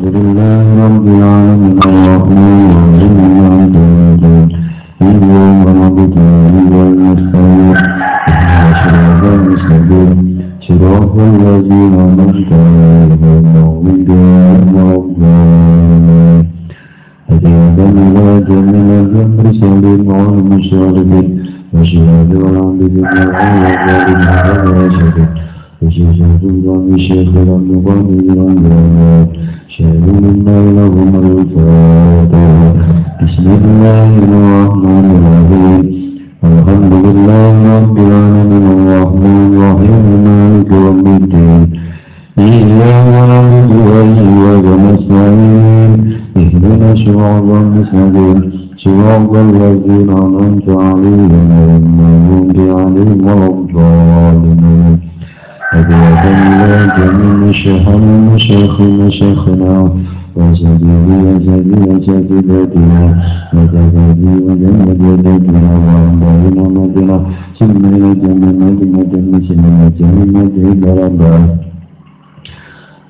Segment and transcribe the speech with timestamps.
[0.00, 4.48] الحمد لله رب العالمين الرحمن الرحيم مالك يوم الدين
[5.02, 7.76] إياك نعبد وإياك نستعين
[8.28, 10.18] اهدنا الصراط المستقيم
[10.66, 13.44] صراط الذين أنعمت عليهم
[13.86, 16.44] غير المغضوب عليهم ولا الضالين
[17.30, 21.26] هدينا إلى جميع المرسلين والمشركين
[21.74, 23.88] وشهاد والعبد والعبد
[24.68, 25.28] والعبد
[25.82, 29.28] وشهد الله شيخ المقام بالأنبياء
[29.68, 32.74] شهد الله لهم الفاتحة
[33.22, 35.84] بسم الله الرحمن الرحيم
[36.44, 41.62] الحمد لله رب العالمين الرحمن الرحيم مالك يوم الدين
[42.38, 45.92] إياك نعبد وإياك نستعين
[46.36, 48.38] اهدنا الصراط المستقيم
[48.76, 54.89] صراط الذين أنعمت عليهم غير المغضوب عليهم ولا الضالين
[55.73, 56.23] أبيض
[56.59, 58.01] لا جميل شهر
[58.33, 59.91] مشاخ مشاخنا
[60.35, 63.03] وزدي وزدي وزدي بدنا
[63.53, 64.77] وزدي ودم
[65.23, 67.17] بدنا وأمبارنا مدنا
[67.59, 71.33] ثم يدم مدم مدم ثم يدم مدم بربا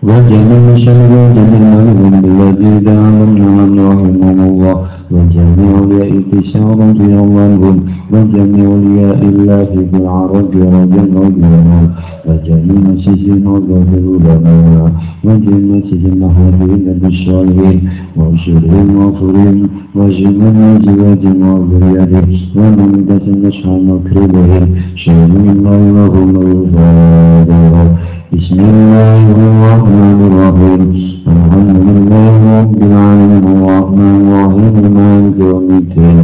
[0.04, 4.76] وجميل شهر وجميل مدم الذي دعا من الله من الله
[5.92, 7.78] الأولياء شر يومهم
[8.14, 11.82] وجميع أولياء الله في العرب رجل وجمع
[12.28, 13.90] وجميع سجن الله
[14.26, 14.92] لنا
[15.24, 17.80] وجميع سجن محبين بالصالحين
[18.18, 19.58] وشرهم وفرهم
[19.96, 27.90] وجميع أزواج وذريته ومن دس نصح مكربه شهر الله وهم الغالبون
[28.32, 30.82] بسم الله الرحمن الرحيم.
[31.28, 33.44] الحمد لله رب العالمين.
[33.56, 36.18] الرحمن الرحيم مالك يوم الدين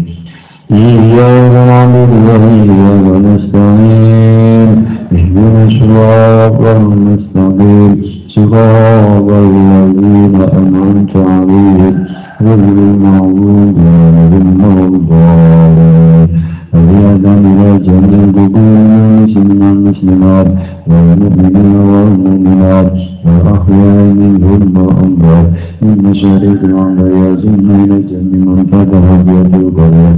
[0.71, 4.69] إياك نعبد وإياك نستعين
[5.17, 7.91] اهدنا الصراط المستقيم
[8.35, 11.95] صراط الذين أنعمت عليهم
[12.41, 13.77] غير المغضوب
[14.31, 16.29] ولا الضالين
[16.76, 17.14] هدية
[17.48, 20.46] إلى جميع المسلمين والمسلمات
[20.86, 22.92] والمؤمنين والمؤمنات
[23.26, 25.46] والأحياء منهم والأموات
[25.82, 30.16] من مشارق الأرض يزن إلى جميع من فتح بيد القرية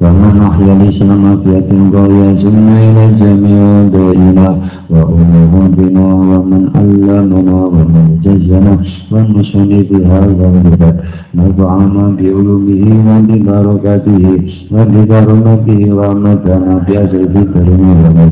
[0.00, 4.48] ومن أحيا الإسلام في القرية يزن إلى جميع دائنا
[4.90, 8.72] وأمهاتنا ومن علمنا ومن جزنا
[9.12, 10.96] والمسلم في هذا البلد
[11.34, 14.24] نفعنا بعلومه وببركاته
[14.72, 18.30] وبكرمته ورحمتنا بأسف كرمه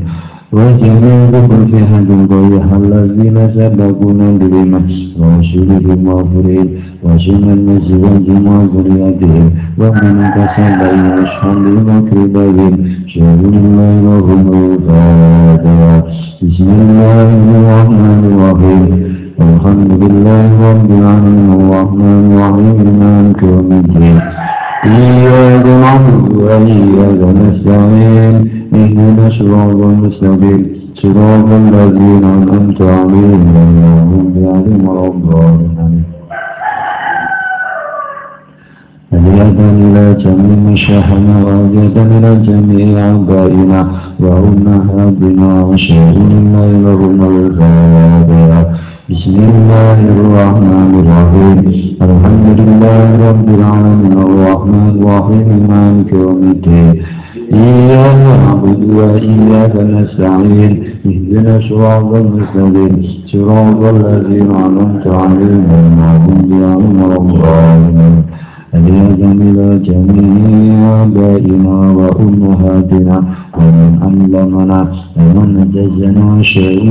[0.52, 1.78] وجميعكم في
[2.10, 4.86] القرية الذين سبقونا بالإيمان
[5.20, 6.68] وشرهم مغفرين
[7.04, 10.80] وشمل نزواجهم وذرياتهم ومن كسب
[11.22, 12.74] يشهد وكبرهم
[13.06, 16.04] شهد الله لهم الفاتحة
[16.42, 18.84] بسم الله الرحمن الرحيم.
[19.40, 21.50] الحمد لله رب العالمين.
[21.60, 22.78] الرحمن الرحيم.
[23.00, 24.18] مالك يوم الدين.
[24.84, 28.59] إياك نعبد وإياك نستعين.
[28.74, 30.62] اهدنا الصراط المستقيم
[30.94, 36.02] صراط الذين أنعمت عليهم غير المغضوب عليهم ولا الضالين
[39.12, 43.80] هدية إلى جميع شيخنا وهدية إلى جميع آبائنا
[44.20, 48.62] وأمهاتنا وشهد الله لهم الفاتحة
[49.10, 51.58] بسم الله الرحمن الرحيم.
[52.08, 54.12] الحمد لله رب العالمين.
[54.26, 55.48] الرحمن الرحيم.
[55.70, 56.94] مالك يوم الدين.
[57.52, 60.72] إياك نعبد وإياك نستعين
[61.06, 62.94] اهدنا الصراط المستقيم
[63.26, 68.22] صراط الذين أنعمت عليهم غير المغضوب عليهم ولا الضالين.
[68.74, 73.16] إلى جميع آبائنا وأمهاتنا
[73.58, 74.80] ومن علمنا
[75.16, 76.84] ومن جزنا شيء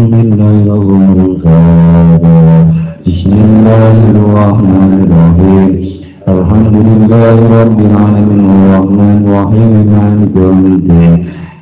[0.68, 2.68] لهم الفاتحة
[3.08, 5.99] بسم الله الرحمن الرحيم.
[6.38, 11.14] الحمد لله رب العالمين الرحمن الرحيم مالك يوم الدين.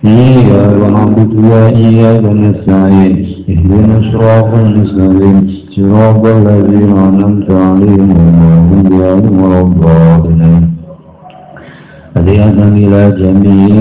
[0.05, 3.13] إياك نعبد وإياك نستعين.
[3.51, 5.37] اهدنا الصراط المستقيم.
[5.75, 8.09] صراط الذين أنعمت عليهم
[8.99, 10.63] غير المغضوب ولا الضالين.
[12.15, 13.73] هدية إلى جميع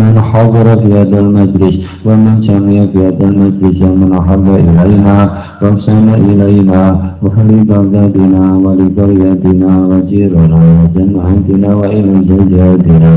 [0.00, 1.76] من حضر في هذا المجلس.
[2.06, 5.16] ومن سمع في المجلس ومن أحب إلينا
[5.62, 6.80] وأحسن إلينا
[7.22, 13.12] ولبلدنا ولقريتنا وجيرنا وجماعتنا وإلى زوجاتنا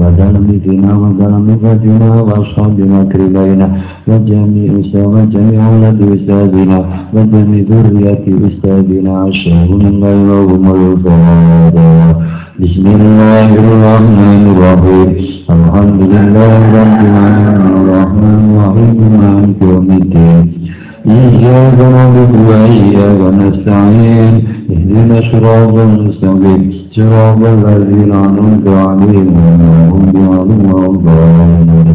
[0.00, 3.66] وتلميذنا وتلميذتنا وأصحاب مكرمينا
[4.08, 6.78] وجميع وجميع ولد أستاذنا
[7.14, 9.16] وجميع ذرية أستاذنا
[9.82, 15.09] من غيرهم الفاتحة بسم الله الرحمن الرحيم
[15.57, 20.43] الحمد لله رب العالمين الرحمن الرحيم مالك يوم الدين
[21.07, 24.33] إياك نعبد وإياك نستعين
[24.73, 26.61] اهدنا الصراط المستقيم
[26.95, 29.29] صراط الذين أنعمت عليهم
[29.93, 31.94] غير المغضوب عليهم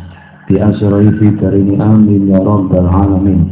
[0.50, 3.42] بأسره في كريم آمين يا رب العالمين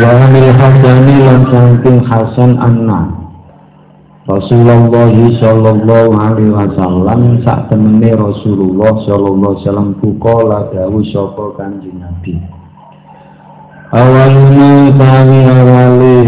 [0.00, 3.00] وعن الحسن لم سنكن حسن أنا
[4.24, 4.88] Rasulullah
[5.36, 12.40] sallallahu alaihi wasallam sak temene Rasulullah sallallahu alaihi wasallam kukola dawuh sapa Kanjeng Nabi
[13.92, 16.20] Awalnya tawi awale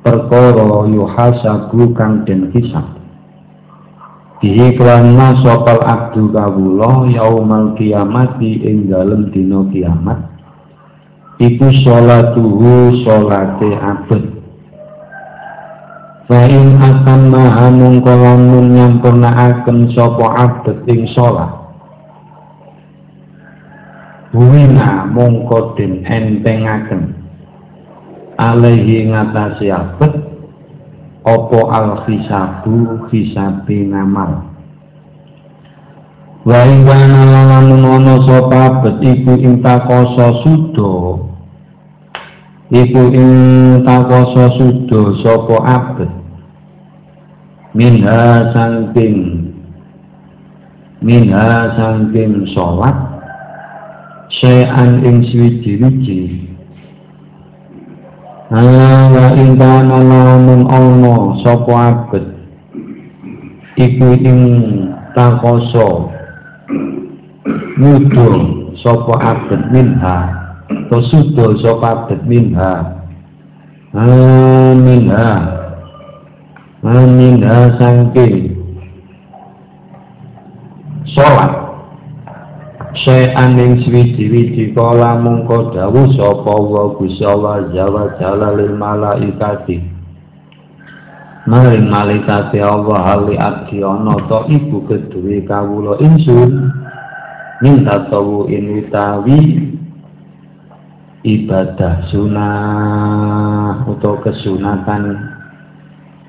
[0.00, 2.95] perkara yuhasabu kang den hisab
[4.37, 10.21] Bihi kelana sopal abdu kawula yaumal kiamati ing dalem dina kiamat.
[11.41, 14.23] Iku sholatuhu sholate abad.
[16.29, 21.49] Fa'in akan maha mungko lamun nyampurnaaken sapa abad ing sholat.
[24.29, 27.09] Buwina mongko den entengaken.
[28.37, 30.36] Alaihi ngatasi abad
[31.27, 34.47] opo al hisabu hisabi ngamal?
[36.47, 40.93] Wa ing kana lamun ana sapa betiku ing takoso sudo.
[42.71, 43.31] Iku ing
[43.83, 46.11] takoso sudo sapa abet?
[47.75, 49.51] Minha sangking
[51.03, 52.95] minha sangking sholat.
[54.31, 56.46] Sayan ing swiji-wiji
[58.47, 62.23] Ala ingkana lamun ana sapa abet?
[63.75, 64.39] Iku ing
[65.11, 66.07] takoso
[67.75, 70.31] mudhun sapa abet minha?
[70.87, 73.03] To sudo sapa abet minha?
[73.91, 75.27] Minha
[76.87, 78.55] minha sangke
[81.03, 81.66] sholat
[82.97, 89.77] Syai'an ing swiji-wiji kala mungko dawuh sapa wa Gusti Allah jawa jala lil malaikati.
[91.45, 96.73] Maring malaikati Allah hali abdi ana ta ibu keduwe kawula insun.
[97.61, 99.41] Minta tawu in utawi
[101.21, 105.21] ibadah sunah utawa kesunatan.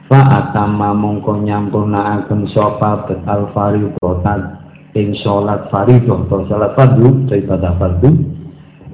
[0.04, 4.57] Fa atama mongko nyampurnaaken sapa betal fardhotan
[4.98, 8.10] ing sholat fardhu atau sholat fardhu daripada fardhu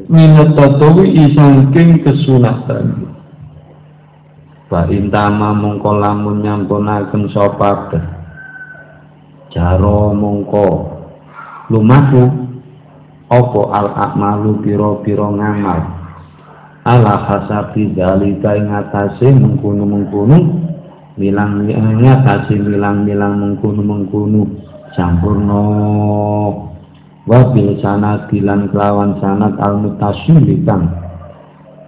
[0.09, 3.08] minat tatawi isangking kesunatan.
[4.69, 7.94] Fa intama mongko lamun nyampunaken sapa
[9.53, 10.67] jaro mongko
[11.73, 12.25] lumaku
[13.29, 15.81] opo al akmalu piro-piro ngamal?
[16.84, 20.37] Ala hasabi dalika ing atase mengkono-mengkono
[21.17, 25.63] milang ngatasi milang-milang mengkono-mengkono sampurno
[27.27, 30.89] wabil sanad bilan kelawan sanad al mutasyili kang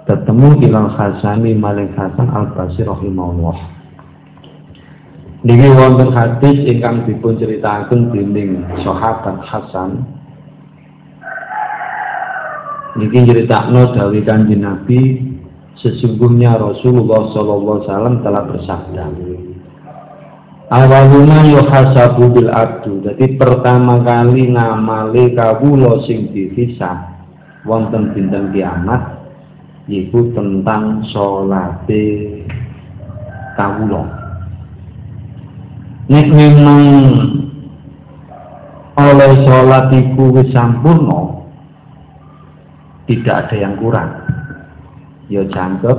[0.06, 3.76] ketemu ilal hasani maling hasan al basir rahimahullah.
[5.46, 10.02] Niki wonten hadis ingkang dipun ceritaken dening sahabat Hasan.
[12.98, 15.22] Niki nyeritakno dawuh Kanjeng Nabi
[15.78, 19.04] sesungguhnya Rasulullah sallallahu alaihi wasallam telah bersabda
[20.70, 23.02] awaluna yuhasabu bil abdu.
[23.06, 27.14] Jadi pertama kali ngamali kawula sing dihisab
[27.66, 29.22] wonten dinten kiamat
[29.86, 32.42] yaitu tentang salate
[33.54, 34.04] kawula.
[36.06, 36.82] Nek memang
[38.96, 40.30] oleh sholat iku
[43.06, 44.10] tidak ada yang kurang.
[45.26, 45.98] Ya jangkep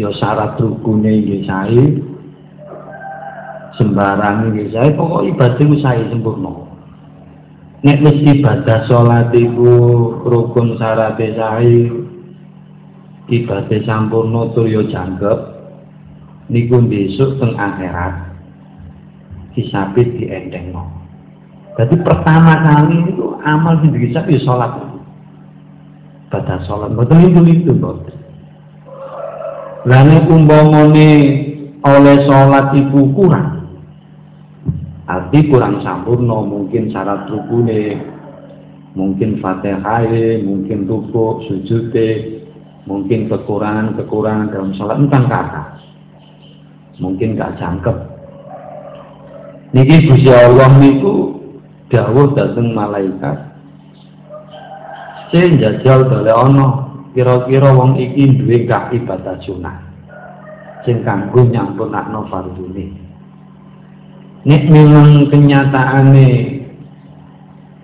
[0.00, 2.00] ya syarat rukune ya sae
[3.78, 6.52] sembarang iki saya pokok ibadah saya sempurna
[7.86, 9.72] nek wis ibadah salat iku
[10.26, 11.88] rukun syarat sae
[13.30, 15.38] ibadah sampurna tur yo jangkep
[16.50, 18.34] niku besok teng akhirat
[19.54, 20.98] hisabe dientengno
[21.78, 24.82] Jadi pertama kali itu amal sing bisa ya sholat.
[26.26, 28.18] Pada sholat, betul itu itu betul.
[29.86, 31.10] Lalu umpamane
[31.86, 33.57] oleh sholat itu kurang.
[35.08, 37.96] Arti kurang sempurna mungkin syarat rukune,
[38.92, 40.04] mungkin fatihah,
[40.44, 41.96] mungkin ruku, sujud,
[42.84, 45.62] mungkin kekurangan-kekurangan dalam sholat entah kata.
[47.00, 47.96] Mungkin gak jangkep.
[49.72, 51.40] Niki Gusti Allah niku
[51.88, 53.48] dawuh dateng malaikat.
[55.32, 56.68] Sing jajal dole ana
[57.16, 59.76] kira-kira wong iki duwe gak ibadah sunah.
[60.84, 63.07] Sing kanggo nyampunakno fardune.
[64.46, 66.62] Nek memang kenyataane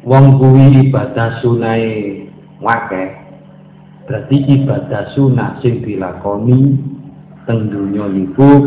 [0.07, 2.15] wong kuwi ibadah sunai
[2.63, 3.05] wake
[4.07, 6.79] berarti ibadah sunah sing dilakoni
[7.49, 8.63] teng donya niku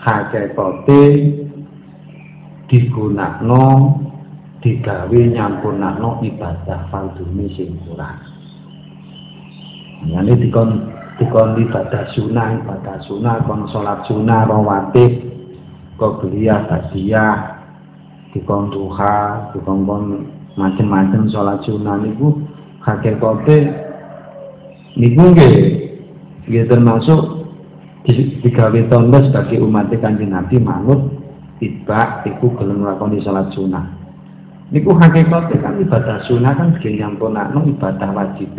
[0.00, 1.02] hakikate
[2.72, 3.98] digunakno
[4.64, 8.16] digawe nyampunakno ibadah fardune sing kurang.
[10.08, 10.88] Yani dikon
[11.20, 15.29] dikon ibadah sunah, ibadah sunah, kon salat sunah rawatib
[16.00, 17.60] qobliyah badiyah
[18.32, 19.84] dikon duha dikon
[20.56, 22.40] macam-macam sholat sunnah niku
[22.80, 23.70] hakikate
[24.96, 25.54] niku nggih
[26.48, 27.46] nggih termasuk
[28.42, 31.00] digawe tondo sebagai umat kanjeng Nabi manut
[31.60, 33.84] tiba iku gelem nglakoni sholat sunnah.
[34.72, 38.56] Niku hakikate kan ibadah sunnah kan nggih nyampunakno ibadah wajib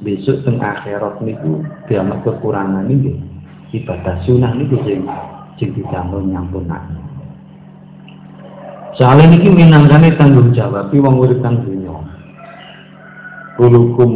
[0.00, 3.20] besok teng akhirat niku diamat kekurangan nggih.
[3.70, 5.04] Ibadah sunnah niku sing
[5.58, 7.00] sing didangun nyampunake.
[8.98, 11.94] Soalnya ini minangkane tanggung jawab wong urip kang dunya.
[13.56, 14.12] Kulukum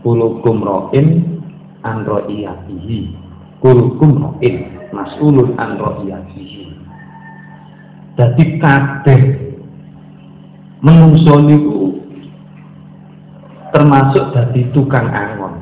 [0.00, 1.38] kulukum ro'in
[1.84, 3.12] an ro'iyatihi.
[3.60, 6.64] Kulukum ro'in mas'ulun an ro'iyatihi.
[8.18, 9.20] Jadi kabeh
[10.82, 12.02] menungso niku
[13.70, 15.54] termasuk dari tukang angon.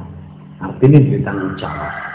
[0.56, 2.05] Artinya ditanggung jawab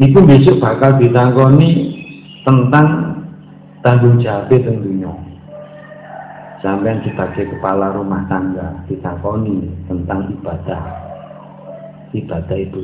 [0.00, 1.92] itu besok bakal ditangkoni
[2.40, 3.20] tentang
[3.84, 5.12] tanggung jawab tentunya
[6.64, 10.82] sampai sebagai kepala rumah tangga ditangkoni tentang ibadah.
[12.10, 12.80] Ibadah ibu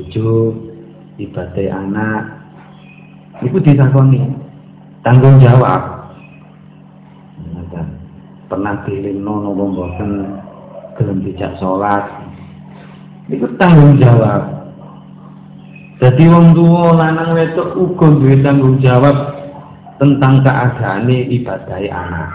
[1.17, 2.21] ibadah anak
[3.41, 4.21] itu ditangkoni.
[5.01, 5.97] Tanggung jawab.
[8.47, 10.23] Pernah pilih nono mboten
[10.95, 12.07] gelem dijak sholat.
[13.27, 14.56] Itu tanggung jawab
[15.97, 19.33] jadi wong tua lanang wedok uga duwe tanggung jawab
[19.97, 22.29] tentang keadaan ibadah anak.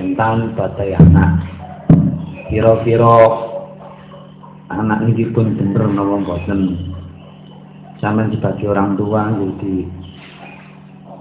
[0.00, 1.32] Tentang ibadah anak.
[2.48, 3.16] Kira-kira
[4.72, 6.60] anak ini pun bener napa mboten.
[8.00, 9.76] Sampeyan sebagai orang tua jadi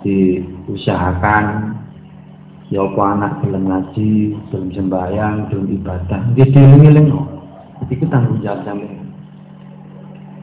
[0.03, 1.75] diusahakan
[2.71, 4.11] ya apa anak belum ngaji,
[4.47, 7.07] belum sembahyang, belum ibadah, dia dieling-eling.
[7.91, 9.02] Itu tanggung jawab sampeyan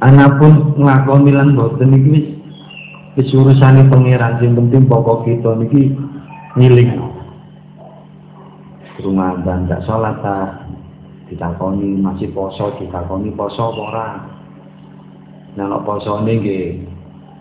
[0.00, 2.40] anak pun nglakoni lan boten iki
[3.21, 5.92] wis urusane pangeran sing penting pokok kita niki
[6.57, 6.90] ngiling.
[9.00, 10.69] Rumah dan gak sholat ta
[11.28, 14.09] ditakoni masih poso ditakoni poso apa ora?
[15.57, 16.85] Nah poso nggih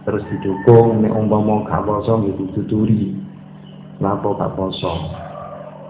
[0.07, 3.11] terus didukung nek umpama gak poso nggih dituturi
[3.99, 4.93] lapo gak poso?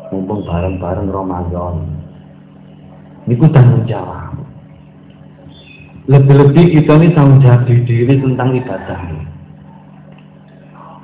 [0.10, 1.86] Mumpung bareng-bareng Ramadan.
[3.30, 4.49] Niku tanggung jawab
[6.10, 9.00] lebih-lebih kita ini tanggung jawab diri tentang ibadah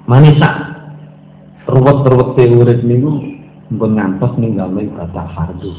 [0.10, 0.54] manisak
[1.70, 3.14] ruwet-ruwet teori minggu
[3.78, 5.74] pun ngantos ninggalno ibadah fardu.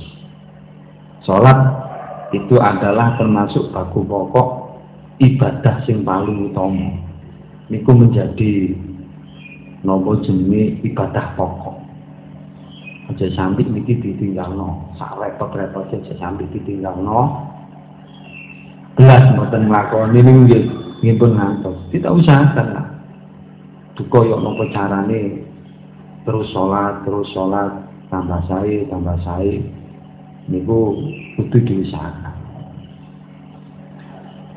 [1.23, 1.59] Sholat
[2.35, 4.49] itu adalah termasuk baku pokok
[5.23, 6.90] ibadah sing paling utama.
[7.71, 8.75] Niku menjadi
[9.87, 11.76] nopo jenenge ibadah pokok.
[13.14, 14.90] Aja sampai niki ditinggalno.
[14.99, 17.54] Sak repot-repot aja sampai ditinggalno
[18.96, 20.40] belas mboten nglakoni niku
[21.04, 21.76] nggih pun ngantos.
[21.92, 22.86] Kita usahakan lah.
[23.96, 25.44] Duka yo nopo carane
[26.24, 27.70] terus sholat, terus sholat,
[28.10, 29.62] tambah sae, tambah sae.
[30.48, 30.96] Niku
[31.36, 32.34] kudu diusahakan.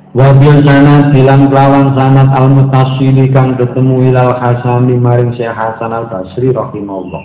[0.10, 6.10] Wa sana bilang lawan sanad al mutasili kang ketemu ilal hasani maring Syekh Hasan al
[6.10, 7.24] Basri rahimahullah.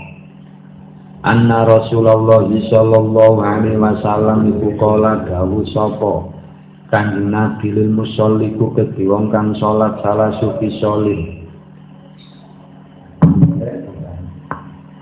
[1.25, 6.34] Anna Rasulullah sallallahu alaihi wasallam iku kala dawuh sapa
[6.89, 11.21] kanjeng Nabi lil musolliku kedhi wong kang salat salah sufi solin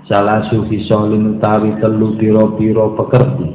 [0.07, 3.49] salah sufi solin utawi telu piro-piro pekerti.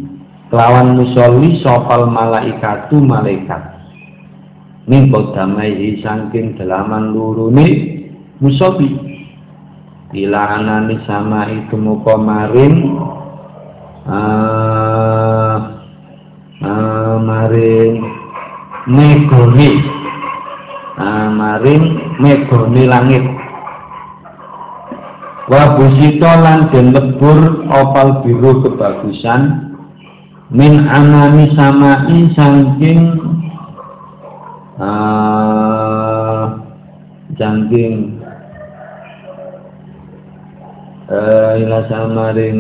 [0.53, 3.73] Kelawan musolli sopal malaikatu malaikat.
[4.85, 7.65] Min damai saking dalaman lurune
[8.38, 9.12] musobi
[10.13, 13.01] ila anani sama itu muka maring
[14.05, 15.58] uh,
[16.62, 17.98] uh, maring
[18.86, 19.82] megoni
[21.01, 23.25] uh, maring megoni langit.
[25.43, 29.74] Wa busito lan den lebur opal biru kebagusan.
[30.53, 33.17] Min anani samai saking
[34.77, 36.62] uh,
[37.34, 38.12] jangking
[41.10, 42.60] uh, ila samaring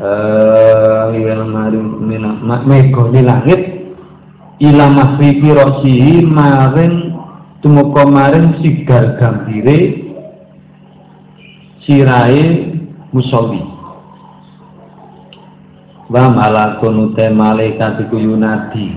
[0.00, 2.32] uh, ila maring mina
[2.66, 3.62] mego di langit.
[4.62, 7.18] Ila mahribi rosihi maring
[7.58, 10.06] tumeka maring sigar gambire
[11.82, 12.70] sirai
[13.10, 13.58] musolli
[16.06, 18.94] wa malakun utai malaikat iku yunadi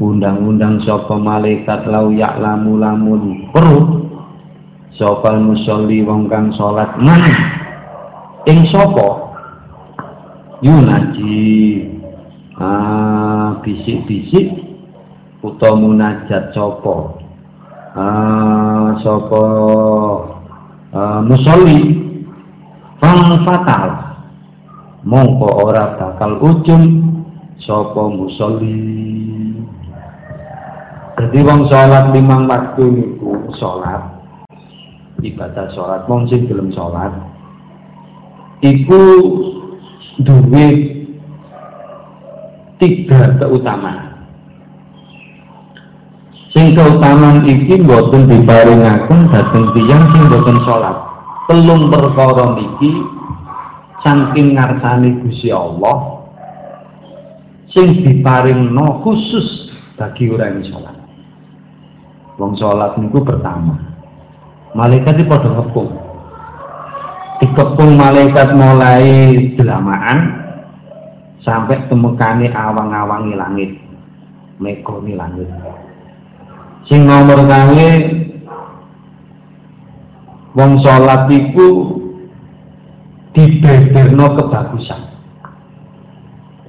[0.00, 4.08] undang-undang sapa malaikat lau ya'lamu lamun perut
[4.96, 7.20] sapa musolli wong kang salat man
[8.48, 9.28] ing sapa?
[10.64, 11.88] Yunaji.
[12.60, 14.52] Ah bisik-bisik
[15.40, 16.96] utawa munajat sapa?
[17.92, 19.42] Ah sapa
[20.96, 22.08] ah, musolli?
[23.00, 23.88] Fang fatal.
[25.00, 26.84] Mongko ora bakal ujung
[27.56, 29.19] sapa musolli
[31.20, 34.08] jadi wong sholat limang waktu niku sholat.
[35.20, 37.12] Ibadah sholat wong sing belum sholat
[38.64, 39.04] iku
[40.24, 40.66] duwe
[42.80, 44.24] tiga keutamaan.
[46.56, 50.96] Sing keutamaan iki boten diparingaken dhateng tiyang sing boten sholat.
[51.52, 52.96] Telung perkara niki
[54.00, 56.24] saking ngarsane Gusti Allah
[57.68, 59.68] sing diparingno khusus
[60.00, 60.89] bagi orang yang sholat
[62.40, 63.76] Wong sholat niku pertama.
[64.72, 65.92] Malaikat itu pada ngepung.
[67.36, 69.04] Dikepung malaikat mulai
[69.60, 70.40] delamaan
[71.44, 73.70] sampai temukane awang-awangi langit.
[74.56, 75.52] Mekoni langit.
[76.88, 78.08] Sing nomor kali
[80.56, 82.00] wong sholat iku
[83.36, 85.00] dibeberno kebagusan.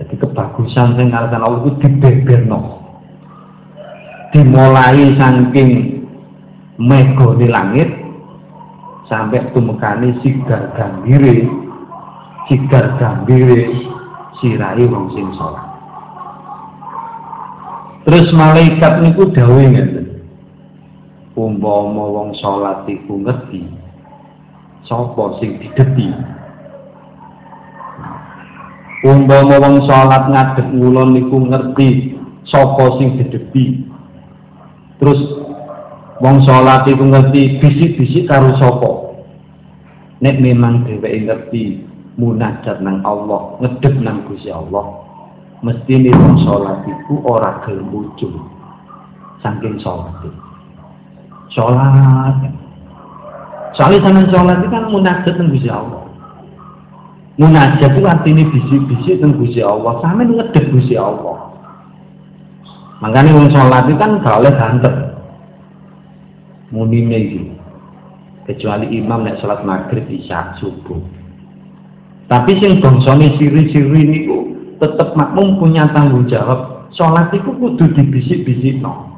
[0.04, 2.81] Jadi kebagusan sing ngaran Allah itu dibeberno
[4.32, 6.02] dimulai saking
[6.80, 7.92] mego di langit
[9.12, 11.46] sampai tumekani sigar gambire
[12.48, 13.70] sigar gambire
[14.40, 15.68] sirai wong sing sholat.
[18.08, 20.12] Terus malaikat niku dawuh ngeten
[21.38, 23.68] umpama wong sholat iku ngerti
[24.88, 26.10] sapa sing dideti
[29.06, 32.18] umpama wong sholat ngadeg ngulon niku ngerti
[32.48, 33.91] sapa sing dideti
[35.02, 35.20] terus
[36.22, 39.18] wong sholat itu ngerti bisik-bisik karo sopo
[40.22, 41.64] nek memang dheweke ngerti
[42.22, 45.02] munajat nang Allah ngedep nang Gusti Allah
[45.66, 48.38] mesti nih wong sholat itu ora gelem ujung
[49.42, 50.30] saking sholat.
[51.52, 52.36] Sholat.
[53.76, 56.06] Soalnya sama sholat itu kan munajat nang Gusti Allah.
[57.42, 59.98] Munajat itu artinya bisik-bisik nang Gusti Allah.
[60.00, 61.51] Sampe ngedep Gusti Allah
[63.02, 64.54] Makanya wong sholat itu kan gak oleh
[67.18, 67.42] iki.
[68.46, 71.02] Kecuali imam nek sholat maghrib isya subuh.
[72.30, 76.88] Tapi sing bangsane siri-siri niku tetep makmum punya tanggung jawab.
[76.94, 79.10] Sholat itu kudu dibisik-bisik no.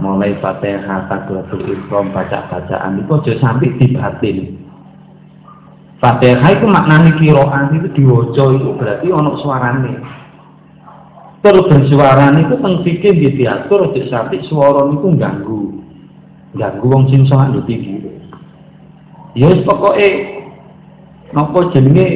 [0.00, 4.58] Mulai Fatihah, Takbiratul Ihram, baca-bacaan itu aja sampai dibatin.
[6.02, 10.21] Fatihah itu maknanya kiroan itu diwojo itu berarti ono suarane
[11.42, 15.82] terus bersuara niku teng fikih nggih diatur aja sampai swara niku ganggu.
[16.54, 17.98] Ganggu wong sing salat lho tinggi.
[19.34, 20.08] Ya wis pokoke
[21.34, 22.06] napa jenenge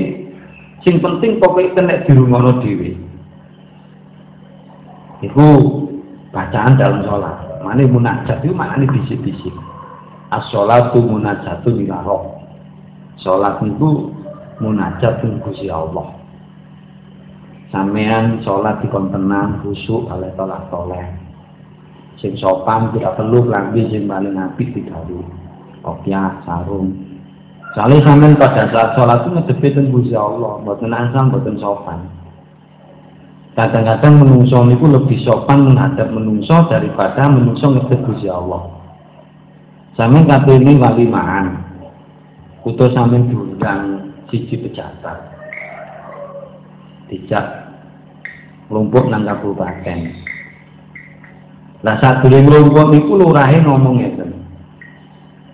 [0.87, 2.95] sing penting pokoke kena dirungono dhewe.
[5.27, 5.47] Iku
[6.31, 7.37] bacaan dalam sholat.
[7.67, 9.51] Mana munajat itu mana ini bisik-bisik.
[10.31, 11.99] As-sholatu munajatu ila
[13.17, 14.13] Sholat itu
[14.61, 16.16] munajat dengan Allah
[17.77, 21.05] sampean sholat di tenang khusyuk oleh tolak toleh.
[22.17, 25.21] Sing sopan tidak perlu lagi sing paling apik digawe
[25.85, 26.97] kopiah sarung.
[27.77, 30.57] Soalnya sampean pada saat sholat itu ngedepi teng Gusti Allah.
[30.65, 32.01] Mboten asam mboten sopan.
[33.53, 38.73] Kadang-kadang menungso niku lebih sopan menghadap menungso daripada menungso ngedep Gusti Allah.
[39.93, 41.61] Sampean kata ini walimaan.
[42.65, 45.37] Utus sampean diundang siji pejabat
[48.71, 49.99] lumpuk nang kabupaten.
[51.87, 54.31] Lah saat dulu lumpuk niku lurahe ngomong ngeten.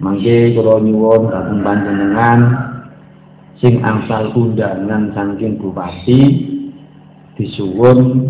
[0.03, 2.41] Mangke kula nyuwun dhateng panjenengan
[3.63, 6.21] sing angsal undangan saking bupati
[7.39, 8.27] disuwun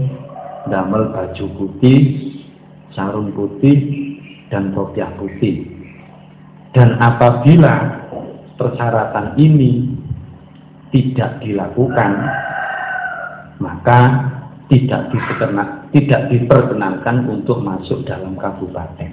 [0.68, 2.00] damel baju putih
[2.92, 3.78] sarung putih
[4.52, 5.64] dan kopiah putih.
[6.76, 8.04] Dan apabila
[8.60, 9.88] persyaratan ini
[10.92, 12.12] tidak dilakukan
[13.56, 14.00] maka
[14.72, 19.12] tidak diperkenan, tidak diperkenankan untuk masuk dalam kabupaten.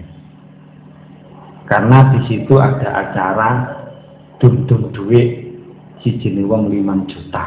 [1.68, 3.50] Karena di situ ada acara
[4.40, 5.52] dum-dum duit
[6.00, 6.16] si
[6.48, 7.46] wong 5 juta.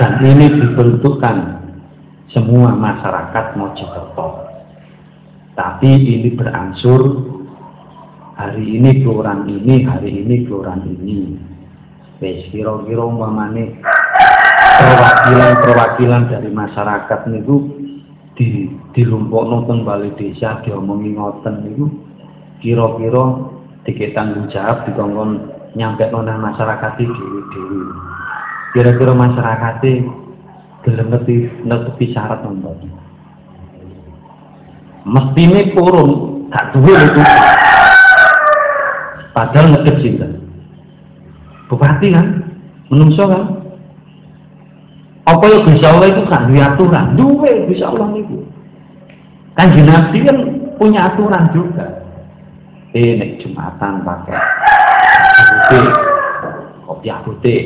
[0.00, 1.36] Dan ini diperuntukkan
[2.32, 4.48] semua masyarakat Mojokerto.
[5.52, 7.20] Tapi ini berangsur
[8.40, 11.36] hari ini kelurahan ini hari ini kelurahan ini.
[12.18, 13.76] Wes kira-kira umpamane
[14.82, 17.56] perwakilan-perwakilan dari masyarakat niku
[18.34, 21.86] di lumpuk nonton balai desa diomongi ngoten niku.
[22.62, 23.24] Kira-kira
[23.82, 25.30] dikit tanggung jawab dikongkon
[25.74, 27.80] nyampe nonton masyarakat itu dewi
[28.72, 30.08] kira-kira masyarakat itu
[30.82, 32.76] gelem ngerti ngerti syarat nonton
[35.02, 36.10] mesti ini purun
[36.52, 37.22] gak duwe itu
[39.34, 40.28] padahal ngedep cinta
[41.66, 42.26] bupati kan?
[42.92, 43.61] Menungso kan
[45.22, 47.06] apa yang bisa Allah itu kan duwe aturan.
[47.14, 48.38] Duwe bisa Allah itu
[49.52, 50.36] kan nabi kan
[50.80, 51.86] punya aturan juga.
[52.92, 54.36] Eh nek jumatan pakai
[55.32, 55.86] putih
[56.84, 57.60] kopiah putih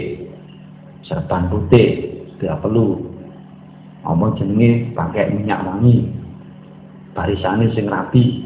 [1.02, 2.06] serban putih
[2.38, 3.02] tidak perlu.
[4.06, 6.06] Ngomong jenenge pakai minyak wangi.
[7.16, 8.44] Barisannya sing rapi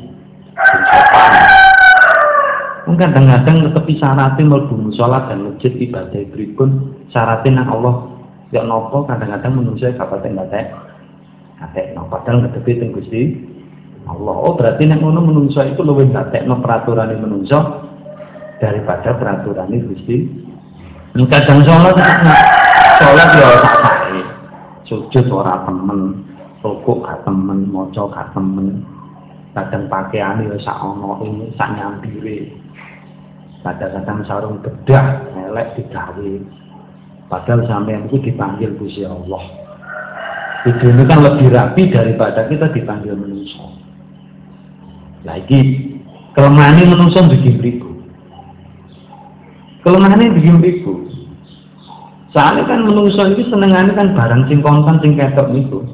[2.91, 6.71] mungkin kadang-kadang tepi syaratnya melbu sholat dan masjid ibadah berikut
[7.13, 8.10] syaratnya Allah
[8.51, 10.67] ya nopo kadang-kadang menurut saya kapan batek
[11.59, 13.23] katek no padahal ngetepi tenggusti
[14.07, 17.91] Allah oh berarti nek ngono menungso itu luwih no peraturan menungso
[18.61, 20.17] daripada peraturan ini Gusti.
[21.17, 21.97] Kadang sholat
[23.01, 24.21] sholat ya tak sae.
[24.87, 26.23] Sujud ora temen,
[26.63, 28.85] rukuk gak temen, maca gak temen.
[29.51, 31.19] Kadang pakaian ya sak ono
[31.59, 32.55] sak nyampire.
[33.67, 36.33] Kadang-kadang sarung bedah elek digawe.
[37.31, 39.39] Padahal sampai itu dipanggil Gusti Allah.
[40.67, 43.71] Itu ini kan lebih rapi daripada kita dipanggil manusia.
[45.23, 45.95] Lagi
[46.35, 47.91] kelemahan ini manusia bikin beriku.
[49.87, 51.07] Kelemahannya bikin ibu.
[52.35, 55.87] Soalnya kan menungso ini senengannya kan barang sing kontan sing ketok niku.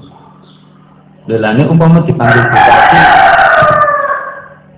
[1.69, 3.01] Umpama dipanggil bupati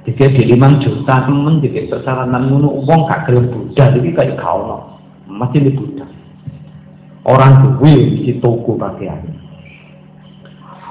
[0.08, 4.88] tiga di lima juta temen tiga persyaratan ngono uang gak gelem budal iki kayak kau
[5.28, 6.08] masih di budal.
[7.26, 9.18] Orang duwe di toko pakaian.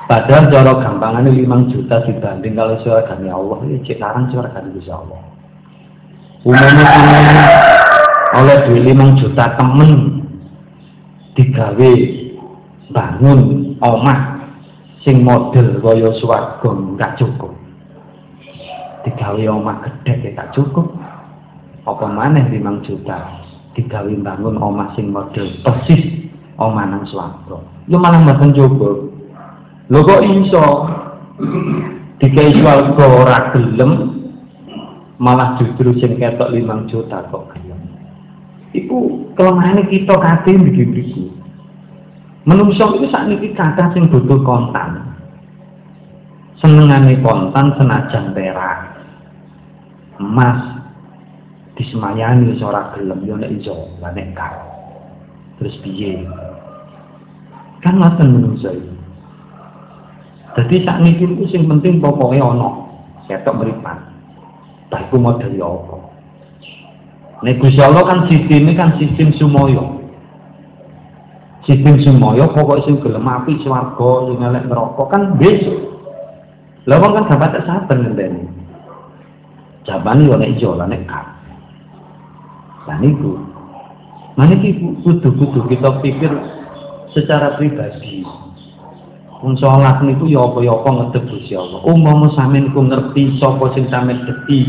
[0.08, 5.20] Padahal cara gampangannya 5 juta dibanding kalau suara Allah, ini cek larang suara bisa Allah.
[6.48, 6.88] Umumnya
[8.36, 10.22] oleh duit limang juta temen
[11.34, 11.92] digawe
[12.92, 14.20] bangun omah
[15.02, 17.54] sing model kaya swarga gak cukup
[19.08, 20.92] digawe omah gede gak cukup
[21.88, 23.47] apa maneh limang juta
[23.78, 26.26] digawe bangun omah sing model persis
[26.58, 29.14] omah nang swarga yo malah mboten cukup
[29.94, 30.66] lho kok iso
[32.18, 33.92] digawe swarga ora gelem
[35.22, 37.54] malah justru sing ketok limang juta kok
[38.78, 41.34] Iku kelemahan kita kate begitu.
[42.46, 45.18] Menungso itu saat ini kata sing butuh kontan.
[46.62, 49.02] Senengane kontan senajan perak.
[50.22, 50.77] Emas
[51.78, 54.34] disemayani ora gelem yo nek iso, nek
[55.58, 56.26] Terus piye?
[57.82, 58.94] Kan ngoten menungso itu.
[60.58, 62.90] Jadi saat ini itu sing penting pokoknya ono,
[63.30, 63.98] ketok meripat.
[64.90, 65.96] Baik model ya apa?
[67.46, 70.02] Nek Gusti Allah kan sistemnya kan sistem sumoyo.
[71.62, 75.78] Sistem sumoyo pokok sing gelem api swarga sing elek neraka kan besok.
[76.90, 78.42] Lah kan dapat saben ngenteni.
[79.86, 81.06] Jabane yo nek ijo nek
[82.88, 82.96] kak.
[82.96, 83.36] Lah niku.
[84.40, 86.32] Maniki kudu-kudu kita pikir
[87.12, 88.24] secara pribadi.
[89.44, 91.84] Wong salat niku ya apa-ya apa ngedep Gusti Allah.
[91.86, 94.60] Umpama sampeyan ku ngerti sapa sing sampeyan dadi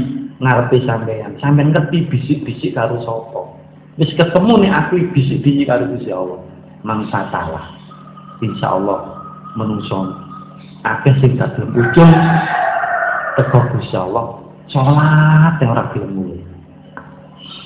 [0.43, 1.33] ngarepe sampean.
[1.41, 3.55] Sampean ngerti bisik-bisik karo sapa.
[3.97, 6.41] Wis ketemu nih aku bisik-bisik karo Gusti Allah.
[6.85, 7.67] Mangsa salah.
[8.45, 8.99] Insya Allah
[9.57, 10.15] menungso
[10.87, 12.13] akeh sing gelem ujung
[13.41, 14.37] teko Gusti Allah.
[14.69, 16.38] Salat yang ora gelem.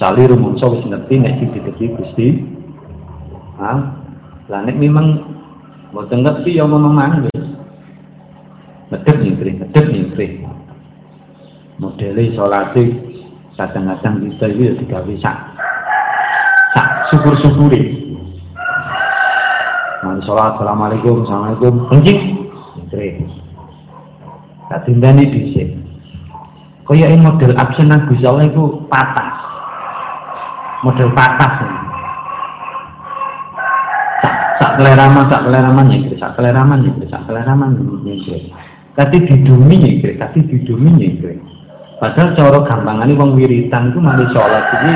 [0.03, 2.43] Sali rumangsa wis ngerti nek sing diteki Gusti.
[3.63, 3.73] Ha?
[4.51, 5.23] Lah nek memang
[5.95, 7.47] mboten ngerti ya memang wis.
[8.91, 10.43] Medhep nyingkrih, medhep nyingkrih.
[11.79, 12.99] Modele salate
[13.55, 15.37] kadang-kadang kita itu ya digawe sak
[16.75, 18.03] sak syukur-syukuri.
[20.03, 23.23] Mari sholat, assalamualaikum, assalamualaikum, kencing, nyingkrih.
[24.67, 25.79] Tak tindani dhisik.
[26.91, 29.32] Kaya model absen Gusti Allah itu patah.
[30.83, 31.53] Model patah.
[34.59, 37.71] Sak keleraman, sak keleraman nyingkrih, sak keleraman nyingkrih, sak keleraman
[38.03, 38.51] nyingkrih.
[38.99, 41.39] Tapi didumi nyingkrih, tapi didumi nyingkrih.
[42.03, 44.95] Padahal cara gampangan wong wiritan itu mari sholat ini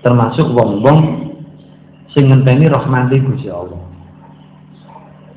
[0.00, 1.28] termasuk wong-wong
[2.08, 3.76] sing ngenteni rahmati Gusti Allah.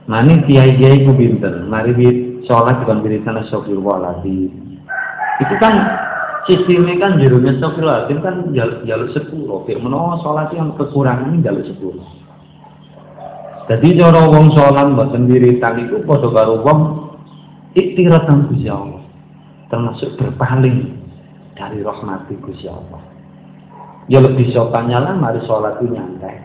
[0.07, 1.91] Mani kiai-kiai ku pinter, mari
[2.47, 4.51] sholat bukan wiritan astagfirullahaladzim.
[5.43, 5.75] Itu kan
[6.49, 8.35] sistemnya kan jerunya astagfirullahaladzim kan
[8.85, 9.61] jaluk sepuluh.
[9.65, 12.05] Firman sholat yang kekurangan ini jaluk sepuluh.
[13.69, 16.79] Jadi cara wong sholat mboten wiritan itu padha karo wong
[17.77, 19.03] iktiratan Gusti Allah.
[19.71, 20.91] Termasuk berpaling
[21.55, 22.99] dari rahmati Gusti Allah.
[24.11, 26.41] Ya lebih sopannya lah mari sholat itu nyantai.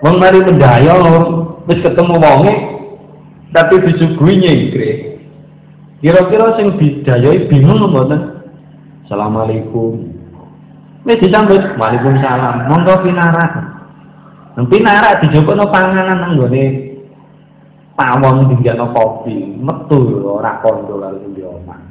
[0.00, 0.96] Wong mari mendaya
[1.68, 2.54] wis ketemu wonge
[3.52, 4.90] tapi disuguhi nyengkre.
[6.00, 8.39] Kira-kira sing didayai bingung mboten?
[9.10, 10.06] Assalamualaikum.
[11.02, 12.70] Wis disambut, Waalaikumsalam.
[12.70, 13.58] Monggo pinarak.
[14.54, 16.94] Nang pinarak dijupukno panganan nang gone
[17.98, 21.82] pawon dinggakno kopi, metu ora kondo lalu di omah.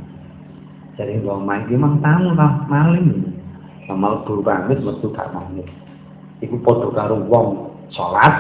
[0.96, 3.12] Jadi mbok omah iki mang tamu ta maling.
[3.92, 5.68] Amal buru pamit metu gak pamit.
[6.40, 7.48] Iku padha karo wong
[7.92, 8.32] sholat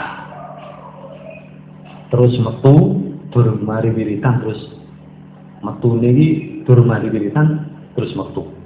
[2.07, 2.95] terus metu
[3.27, 4.71] durung mari wiritan terus
[5.59, 8.58] metu niki durung mari wiritan terus metu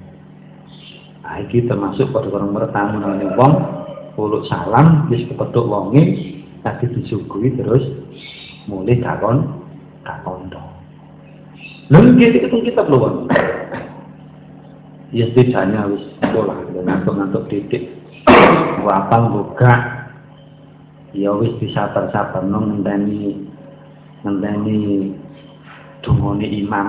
[1.24, 3.54] nah iki termasuk pada orang bertamu nang wong
[4.20, 7.88] uluk salam wis kepethuk wonge tadi disuguhi terus
[8.68, 9.48] mulai kakon
[10.04, 10.60] kakondo
[11.88, 13.32] lalu kita itu kita belum
[15.18, 16.04] ya setidaknya wis
[16.36, 17.88] bola ngantuk-ngantuk titik
[18.86, 20.04] wapang buka
[21.16, 23.48] ya wis disabar-sabar nang ngenteni
[24.24, 24.78] ngenteni
[26.04, 26.88] dungane imam.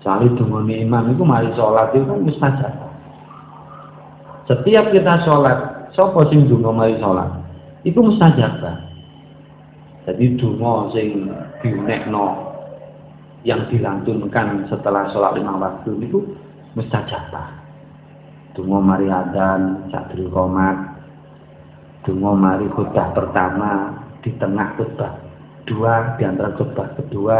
[0.00, 2.74] Soalnya dungane imam itu mari sholat itu kan mustajab.
[4.46, 5.58] Setiap kita sholat,
[5.94, 7.30] sapa sing donga mari sholat?
[7.86, 8.62] Itu mustajab.
[10.06, 11.30] Jadi donga sing
[11.62, 12.50] diunekno
[13.46, 16.18] yang dilantunkan setelah sholat lima waktu itu
[16.74, 17.30] mustajab.
[18.52, 20.92] Donga mari adzan, sadrul qomat,
[22.02, 25.22] Dungo mari khutbah pertama di tengah khutbah
[25.62, 27.36] dua di antara khutbah kedua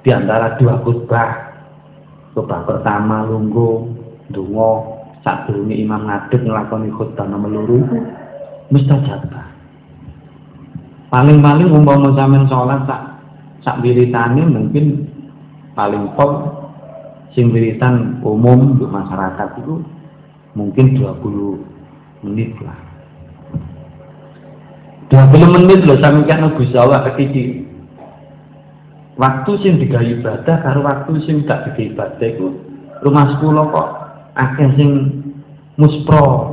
[0.00, 1.52] di antara dua khutbah
[2.32, 3.92] khutbah pertama lunggu
[4.32, 4.95] dungo
[5.26, 7.98] saat durungi imam ngadeg ngelakoni khutbah nomor itu
[8.70, 9.46] mustajabah
[11.10, 13.02] paling-paling umpama sampean sholat sak
[13.66, 15.02] sak wiritane mungkin
[15.74, 16.46] paling pol
[17.34, 19.82] sing wiritan umum untuk masyarakat itu
[20.54, 22.86] mungkin 20 menit lah
[25.10, 27.62] 20 menit loh sampe kan Gusti Allah ketidik.
[29.16, 32.52] Waktu sing digawe ibadah karo waktu sing tak digawe ibadah iku
[33.00, 33.88] rumah sekolah kok
[34.36, 34.90] akeh sing
[35.80, 36.52] muspro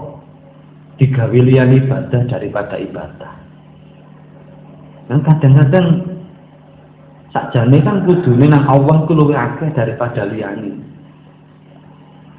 [0.97, 3.33] digawe liyan ibadah daripada ibadah.
[5.11, 5.87] Dan kadang-kadang
[7.35, 10.79] sakjane kan kudune nang Allah ku luwih akeh daripada liyane.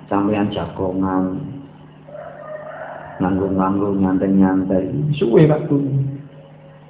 [0.08, 1.40] Sampeyan jagongan,
[3.22, 5.78] nanggung-nanggung nyantai-nyantai suwe waktu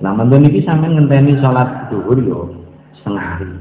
[0.01, 2.41] nah mantun ini sampai ngenteni sholat duhur yo
[2.97, 3.53] setengah hari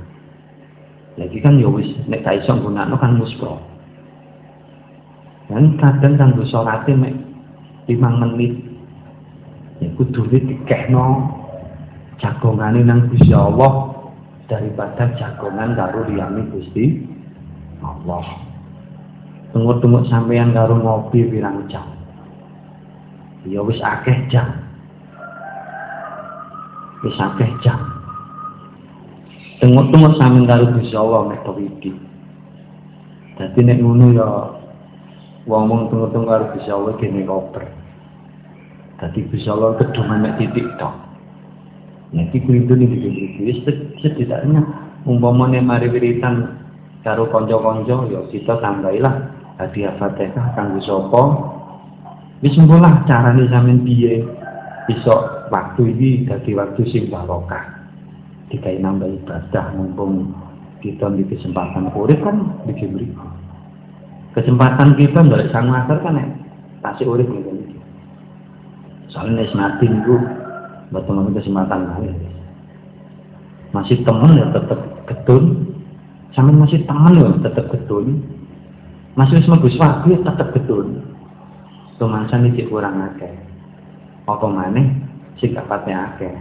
[1.20, 3.60] lagi kan yo wis nek gak iso gunakno kan muspro
[5.54, 7.14] dan kadang kanggo sholate mek
[7.86, 7.94] 5
[8.26, 8.58] menit.
[9.78, 11.30] Ya kudune dikehno
[12.18, 13.94] jagongane nang Gusti Allah
[14.50, 17.06] daripada jagongan karo liyane Gusti
[17.86, 18.26] Allah.
[19.54, 21.86] Tunggu-tunggu sampeyan karo ngopi pirang jam?
[23.46, 24.50] Ya wis akeh jam.
[27.06, 27.78] Wis akeh jam.
[29.62, 31.46] Tengok-tengok sampean karo Gusti Allah mek
[33.34, 34.30] dadi nek ngono ya
[35.44, 37.64] wong-wong tengok-tengok karo Gusti Allah kene koper.
[39.00, 39.76] Dadi Gusti Allah
[40.40, 40.96] titik tok.
[42.14, 43.60] Nek iki kudu iki wis
[44.00, 44.62] setidaknya
[45.04, 46.62] umpamane mari wiritan
[47.02, 51.22] karo kanca-kanca ya kita tambahilah hadiah Fatihah kanggo sapa?
[52.46, 53.82] Wis lah carane sampean
[55.50, 57.66] waktu ini dadi waktu sing barokah.
[58.52, 60.30] Dikai nambah ibadah mumpung
[60.84, 63.08] kita di kesempatan urip kan diberi
[64.34, 66.28] kesempatan kita balik sang asar kan ya
[66.84, 67.80] kasih urip gitu
[69.08, 70.18] soalnya nek mati niku
[70.94, 72.14] Betul kesempatan lain.
[73.74, 75.74] Masih temen ya tetap getun.
[76.38, 78.22] Sama masih temen ya tetap getun.
[79.18, 81.02] Masih mlebu swarga ya tetep getun.
[81.98, 83.34] Tumansan iki kurang akeh.
[84.30, 84.86] Apa maneh
[85.42, 86.34] sikapatnya akeh.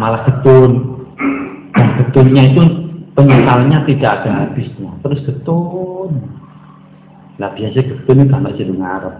[0.00, 1.04] Malah getun.
[1.76, 2.62] Dan getunnya itu
[3.12, 4.90] penyesalnya tidak ada habisnya.
[5.04, 6.37] Terus getun.
[7.38, 9.14] Lah biasa getun itu kan sing ngarep.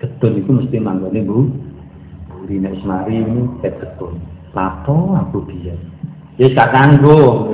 [0.00, 1.38] Getun itu mesti manggone Bu
[2.48, 4.18] Dina Ismari ini betul
[4.50, 5.78] lapo aku dia
[6.36, 7.48] ya tak kanggo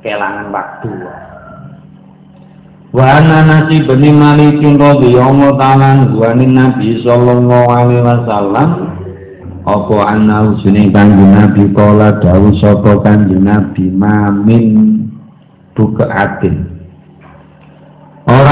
[0.00, 0.90] kelangan waktu.
[2.90, 8.70] Wa ana nasi bani malikin radhiyallahu ta'ala wa nabi sallallahu alaihi wasallam.
[9.60, 13.92] Apa anna usune kanjeng nabi kala dawuh sapa kanjeng nabi?
[13.92, 14.66] Mamin.
[15.76, 16.69] Buka atin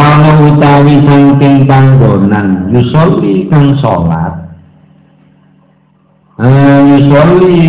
[0.09, 4.35] ana utawi saking panggonan yusolli kang salat.
[6.89, 7.61] Yusolli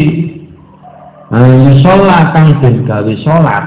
[1.35, 3.65] yusolla kang den gawe salat.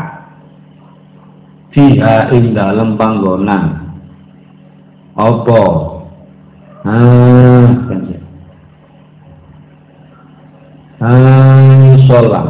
[1.72, 3.64] Fiha ing dalem panggonan.
[5.16, 5.62] Apa?
[6.88, 7.68] Ah
[11.92, 12.42] yusolla.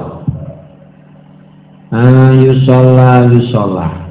[1.92, 3.88] Yusolla yusolla.
[3.90, 4.01] kang yusola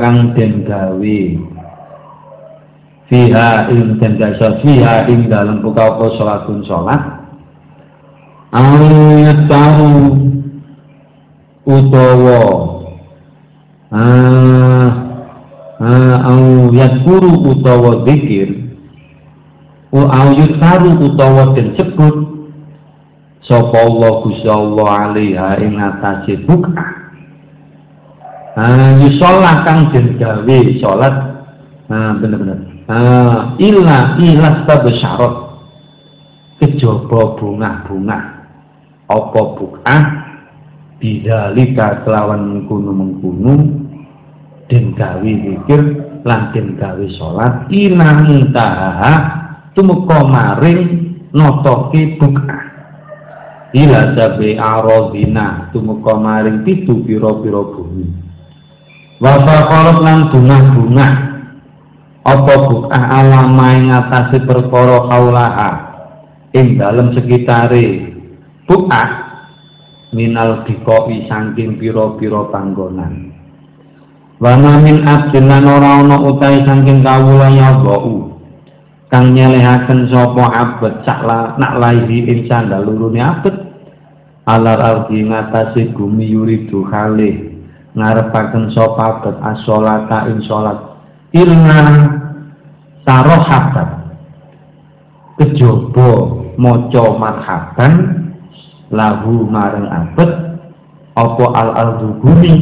[0.00, 1.20] kang den gawe.
[3.10, 7.02] Fiha ing den gawe fiha ing dalam buka apa salatun salat.
[8.50, 9.90] Ayat tahu
[11.70, 12.42] utawa
[13.94, 14.90] ah
[15.78, 18.70] ah au yakuru utawa zikir
[19.90, 22.39] au yutaru utawa den sebut
[23.44, 27.00] sapa Allah Gusti Allah alaiha ing atase bukah
[28.58, 31.14] Ah, sholat kang den gawe sholat.
[31.86, 32.58] Nah bener-bener.
[32.90, 35.34] Ah, illa illa syarat.
[36.60, 38.18] Kejaba bunga-bunga
[39.08, 40.02] apa bukah?
[41.00, 43.54] Bidalika kelawan mengkunu-mengkunu.
[44.68, 45.80] Den gawe zikir
[46.22, 49.14] lan den gawe salat inang taha
[49.74, 52.69] tumeka maring notoke bukah
[53.70, 58.06] ila sabi aradina tumeka maring pitu pira-pira bumi.
[59.20, 59.56] Wafa
[60.00, 61.08] lan bunga-bunga
[62.24, 65.70] apa bukah alama ing atase perkara kaulaha?
[66.50, 68.16] Ing dalem sekitare
[68.66, 69.08] bukah
[70.10, 73.30] minal dikoi saking pira-pira panggonan.
[74.40, 77.76] Wa min abdin lan ora ana utahe saking kawula ya
[79.10, 83.56] kang nyelehaken sapa abet sakla nak laihi ing sandalurune abet.
[84.48, 87.60] Alar ardi ngatasi bumi yuridu khalih
[87.94, 90.78] ngarepaken sapa abad as-sholata ing salat
[91.34, 91.78] ilna
[93.06, 94.10] tarohatan
[95.38, 96.10] kejaba
[96.58, 97.92] maca marhaban
[98.90, 100.30] lahu marang abad
[101.18, 102.54] apa al-ardu bumi.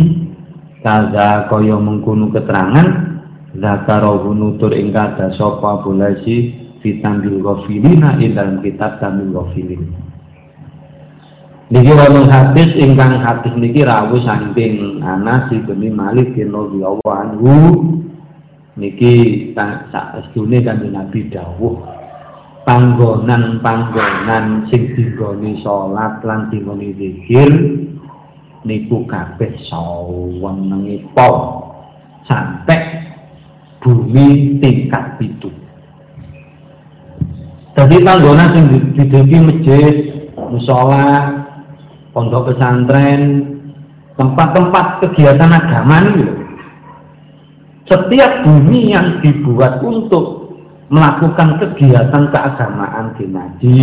[0.79, 3.18] Kaza kaya mengkono keterangan
[3.57, 6.53] zakarahu nutur ing kada sapa bulasi
[6.85, 9.89] fitambil ghafilina ing kitab tambil ghafilin.
[11.69, 17.53] Niki wonten hadis ingkang hadis niki rawuh saking Anas bin Malik bin radhiyallahu anhu.
[18.79, 19.13] Niki
[19.53, 21.99] saestune kanjeng Nabi dawuh
[22.69, 27.49] panggonan-panggonan sing digoni salat lan digoni zikir
[28.69, 31.65] niku kabeh sawenenge po
[32.29, 33.08] sampai
[33.83, 35.51] bumi tingkat itu.
[37.79, 38.65] Jadi panggonan sing
[38.95, 39.95] diduduki masjid,
[40.35, 41.31] musola,
[42.11, 43.55] pondok pesantren,
[44.19, 46.27] tempat-tempat kegiatan agama ini
[47.87, 50.53] Setiap bumi yang dibuat untuk
[50.93, 53.81] melakukan kegiatan keagamaan di ngaji,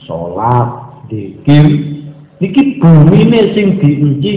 [0.00, 0.68] sholat,
[1.12, 1.64] dikir,
[2.40, 4.34] niki bumi ini sing diuji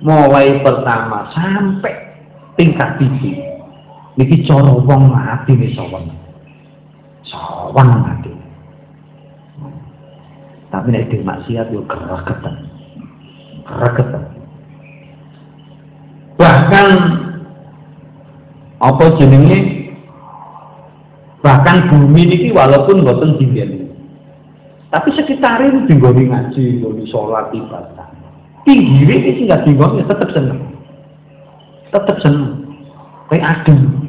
[0.00, 1.94] mulai pertama sampai
[2.56, 3.45] tingkat tinggi.
[4.16, 6.08] Niki coro wong mati nih sawan.
[7.24, 8.32] Sawan mati.
[10.72, 12.76] Tapi nek maksiat yo kereketan
[13.66, 14.24] regetan.
[16.36, 16.88] Bahkan
[18.76, 19.88] apa jenenge
[21.40, 23.86] bahkan bumi ini walaupun boten tinggi
[24.86, 28.08] tapi sekitar itu dinggoni ngaji, dinggoni sholat, ibadah
[28.66, 30.60] tinggi ini sih nggak dinggoni tetap seneng
[31.88, 32.66] tetap seneng
[33.30, 34.05] kayak adem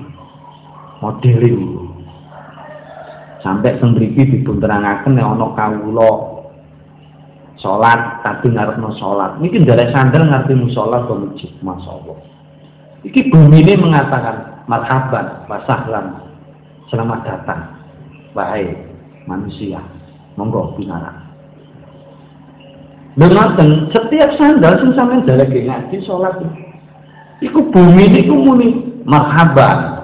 [0.99, 1.87] modeling
[3.41, 6.11] sampai sendiri dipun terangaken nek ana kawula.
[7.57, 11.13] Sholat tapi no sholat ini dari sandal musola ke
[11.65, 12.17] masya Allah
[13.01, 16.17] ini bumi ini mengatakan marhaban wasahlan
[16.89, 17.61] selamat datang.
[18.37, 18.69] Wahai
[19.25, 19.81] manusia
[20.37, 21.25] monggo binara
[23.17, 26.37] Dengarkan, setiap sandal sing sampean daleke ngaji salat
[27.41, 28.77] iku bumi niku muni
[29.09, 29.96] marhaban.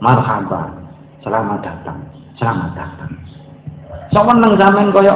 [0.00, 0.70] Marhaban.
[1.24, 1.98] Selamat datang.
[2.36, 3.10] Selamat datang.
[4.14, 5.14] Saweneng sampean kaya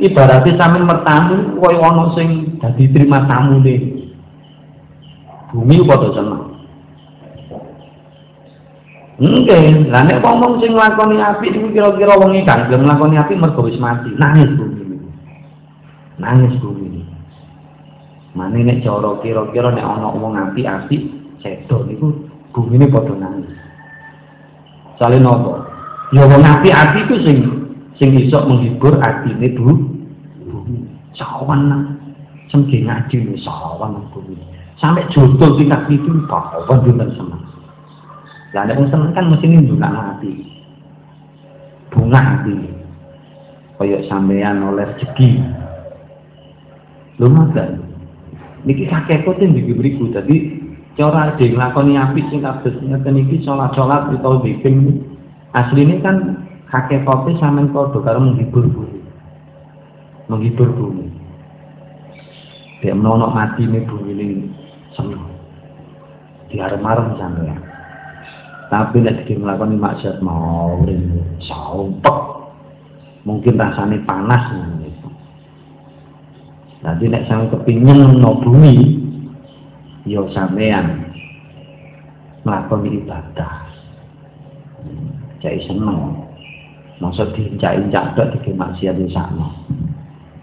[0.00, 2.28] ibaratnya sampean mertamu kaya ana sing
[2.74, 3.80] terima tamu nih.
[5.50, 6.42] Bumi padha seneng.
[9.20, 10.24] Nggih, lah nek
[10.64, 14.16] sing nglakoni apik iku kira-kira wong iki kan nglakoni apik mergo wis mati.
[14.16, 14.80] Nangis bumi
[16.20, 17.00] nangis bumi
[18.36, 21.02] mana nek cara kira-kira nek ana wong apik-apik
[21.42, 22.12] sedo niku
[22.54, 23.50] bumi ini padha nangis
[25.00, 25.64] sale napa
[26.12, 27.40] ya wong apik-apik ku sing
[27.96, 29.72] sing iso menghibur atine bu.
[31.16, 31.82] Sawan nang
[32.52, 34.36] sengge ngaji nih sawan nang bumi.
[34.76, 37.42] Sampai jodoh tingkat itu apa juga seneng.
[38.52, 40.32] Lah nek seneng kan mesti nunduk hati.
[41.88, 42.56] Bunga hati.
[43.80, 45.40] Kaya sampean oleh rezeki.
[47.16, 47.80] Lho ngoten.
[48.68, 50.59] Niki hakikate niki mriku dadi
[51.00, 55.00] cara dhewe nglakoni apik sing kados ngeten iki salat-salat utawa bikin
[55.56, 59.00] asline kan hakikate sampean padha karo menghibur bumi.
[60.28, 61.08] Menghibur bumi.
[62.84, 64.26] Dia menono mati ini bumi ini
[64.92, 65.24] seneng.
[66.52, 67.60] Diarem-arem sampean.
[68.68, 70.84] Tapi nek iki nglakoni maksiat mau
[71.40, 72.18] sampek.
[73.24, 74.92] Mungkin rasanya panas nih.
[76.84, 78.99] Nanti nek sang kepingin no bumi,
[80.04, 81.10] yo sampean
[82.44, 83.54] melakukan ibadah.
[85.40, 86.28] Cai seneng.
[87.00, 89.48] Maksud diinjak-injak tok dike di sana.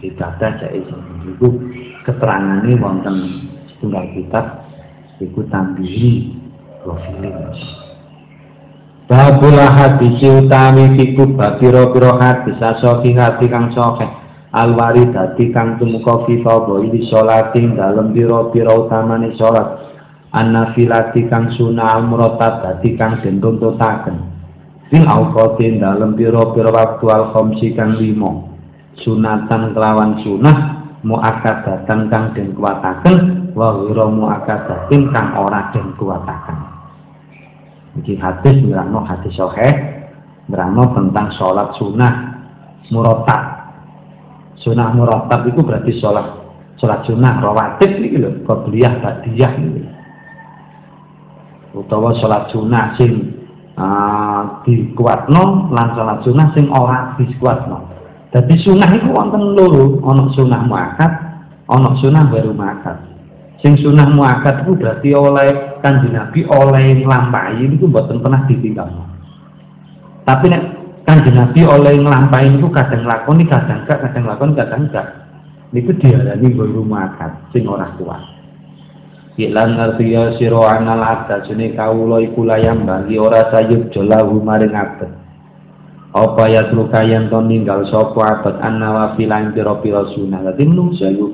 [0.02, 1.38] Ibadah cai seneng.
[1.38, 1.48] Iku
[2.06, 3.16] keterangan ini wonten
[3.70, 4.46] setunggal kitab
[5.22, 6.34] iku tambihi
[6.82, 7.54] profilin.
[9.08, 16.24] Babula hati si utami fiku babiro-biro hati sasoki hati kang sokeh alwari dadi kang tumeka
[16.24, 19.88] fi fadhili sholatin dalem pira-pira utamane salat
[20.32, 24.16] annafilati kang sunah muratab dadi kang den tuntutaken
[24.88, 28.48] fil auqatin dalem pira-pira waktu al kang limo
[28.98, 30.58] sunatan kelawan sunah
[31.06, 36.58] muakkadatan kang den kuwataken wa ghira muakkadatin kang ora den kuwataken.
[37.98, 39.74] Iki hadis nerangno hadis sahih
[40.50, 42.14] nerangno tentang sholat sunah
[42.94, 43.57] muratab
[44.58, 46.26] Sunah muratab itu berarti sholat
[46.82, 49.82] sholat sunah rawatib ini loh, qabliyah badiyah ini.
[51.78, 53.38] Utawa sholat sunah sing
[53.78, 57.86] uh, dikuatno lan sholat sunah sing ora dikuatno.
[58.34, 61.12] Jadi sunah itu wonten loro, ana sunah muakat,
[61.70, 62.98] ana sunah baru muakat.
[63.62, 68.90] Sing sunah muakat itu berarti oleh kanjeng Nabi oleh nglampahi itu mboten pernah ditinggal.
[70.28, 70.77] Tapi nek
[71.08, 75.08] kanjeng Nabi oleh nglampahin itu kadang lakoni kadang gak kadang lakoni kadang gak
[75.72, 78.20] niku diarani guru makat sing ora kuat.
[79.40, 85.12] Ilan artiya siro anal ada sini kaulo iku layam bagi ora sayub jolahu maring abad
[86.18, 90.42] apa ya lukayan to ninggal sopo abad an-nawafilan pira-pira sunah.
[90.52, 91.28] Dadi menungso iku.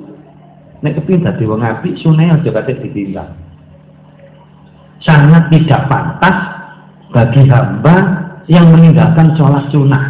[0.83, 3.31] Nek kepin dadi wong apik sunah aja kate ditinggal.
[4.99, 6.37] Sangat tidak pantas
[7.15, 10.05] bagi hamba yang meninggalkan sholat sunnah.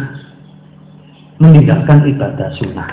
[1.38, 2.90] Meninggalkan ibadah sunnah.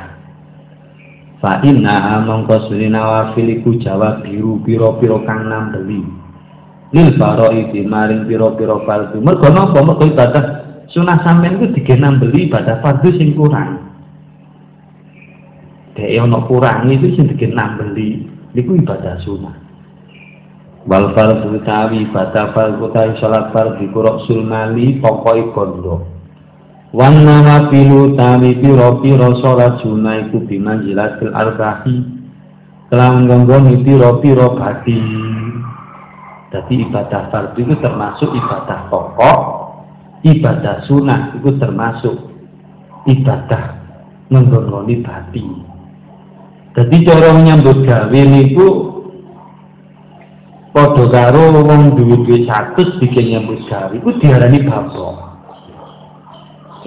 [1.41, 6.05] Fa inna mongko suni nawafiliku jawab biru piro piro kang beli
[6.93, 9.17] lil itu maring piro piro fardu.
[9.17, 10.43] Mergo napa mergo ibadah
[10.85, 13.81] sunah sampean ku dige beli ibadah fardu sing kurang.
[15.97, 19.70] Dek ono kurang itu sing dige beli niku ibadah sunah
[20.85, 26.05] wal fardhu tawi bata fardhu tawi salat fardhu kurok sulmali pokoi kondo
[26.89, 31.97] wan nama pilu tawi piro piro salat sunah iku bimanjilatil arbahi
[32.89, 34.99] kelawan gonggoni piro piro bati
[36.51, 39.39] jadi ibadah fardhu itu termasuk ibadah pokok.
[40.21, 42.13] Ibadah sunah itu termasuk
[43.09, 43.73] ibadah
[44.29, 45.43] ngonggoni bati
[46.71, 48.90] jadi cara menyambut gawe niku
[50.71, 55.15] padha karo wong duwe-duwe 100 bikin nyambut gawe iku diarani babok.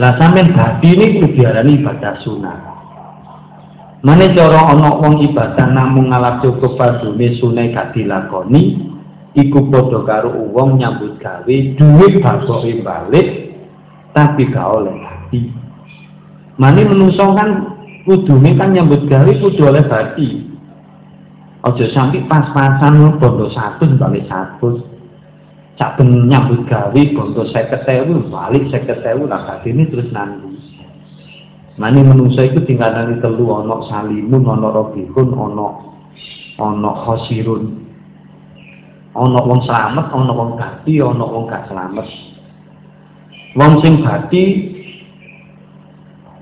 [0.00, 2.58] Lah sampean dadi niku diarani ibadah sunah.
[4.04, 8.92] Mane cara ana wong ibadah namung ngalap cukup padune sunah gak dilakoni
[9.36, 13.52] iku padha karo wong nyambut gawe duwe baboke balik
[14.16, 15.40] tapi gak oleh hati.
[16.56, 17.76] Mane menungso kan
[18.08, 20.53] kudune kan nyambut gawe kudu oleh hati.
[21.64, 24.94] Ojo sampai pas-pasan bondo satu balik satu.
[25.74, 30.54] cak nyambut gawe bondo 50.000 balik 50.000 lah ini terus nanti
[31.74, 35.68] Mani menungsa itu tinggalan telu ana salimun, ana robihun, ana
[36.54, 37.82] ana khosirun.
[39.10, 42.06] Ana wong slamet, ana wong gati, ana wong gak slamet.
[43.58, 44.70] Wong sing gati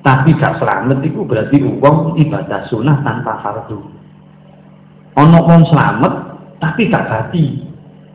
[0.04, 4.01] tapi gak selamat itu berarti wong ibadah sunnah tanpa fardu.
[5.12, 6.12] Ana wong selamat
[6.56, 7.60] tapi gak gati.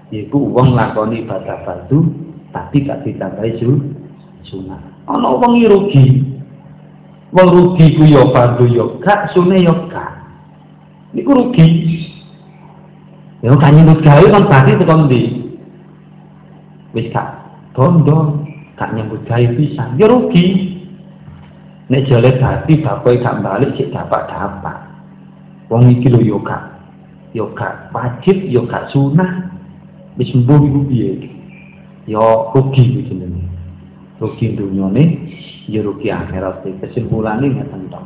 [0.10, 2.10] Iku wong lakoni ibadah fardu
[2.50, 3.62] tapi gak ditambahi
[4.41, 4.82] sunnah.
[5.06, 6.26] Ana wong rugi,
[7.36, 10.10] Wong rugi ku ya fardu ya gak, sune ya gak.
[11.14, 11.68] Niku rugi.
[13.45, 15.22] Ya kan nyebut gawe kan berarti tekan ndi?
[16.98, 17.30] Wis gak
[17.78, 18.41] bondo,
[18.74, 20.74] gak nyebut gawe pisan, rugi.
[21.88, 24.82] Nek jale dadi bapak gak balik sik dapat-dapat.
[25.70, 26.77] Wong iki lho ya gak
[27.32, 29.50] ya gak wajib ya gak sunah.
[30.18, 31.12] Wis mbuh iku piye?
[32.08, 33.46] Ya rugi iki jenenge.
[34.18, 35.04] Rugi dunyane
[35.68, 38.06] ya rugi akhirat kesimpulannya ngeten tok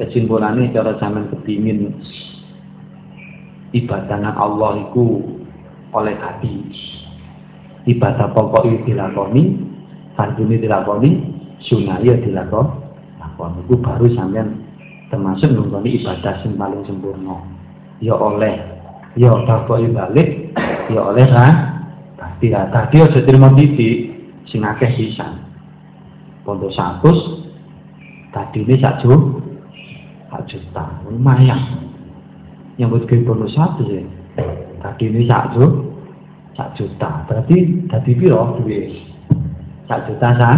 [0.00, 1.92] kesimpulannya cara zaman kepingin
[3.76, 5.20] ibadah Allah itu
[5.92, 6.56] oleh hati
[7.84, 9.42] ibadah pokok itu dilakoni
[10.16, 11.10] ini dilakoni
[11.60, 12.72] sunnah ya dilakoni
[13.20, 14.56] lakoni itu baru sampean
[15.12, 17.36] termasuk nunggoni ibadah yang paling sempurna
[18.00, 18.56] ya oleh.
[19.16, 20.52] Ya bapak balik
[20.92, 21.54] ya oleh kan
[22.20, 24.12] tadi tadi aja terima titik
[24.44, 25.40] sing akeh pisan
[26.44, 27.42] pondok satu
[28.28, 29.40] tadi ini sak juta
[30.30, 30.84] sak juta.
[31.08, 31.60] Lumayan.
[32.76, 34.04] Yang buat ke pondok satu ya.
[34.84, 35.96] Tadi ini sak juta
[36.56, 37.10] sak juta.
[37.28, 37.56] Berarti
[37.88, 38.96] tadi piro duit?
[39.88, 40.56] Sak juta sak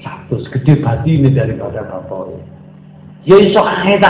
[0.00, 2.34] satu gede berarti ini daripada bapak.
[3.28, 4.00] Ya iso ae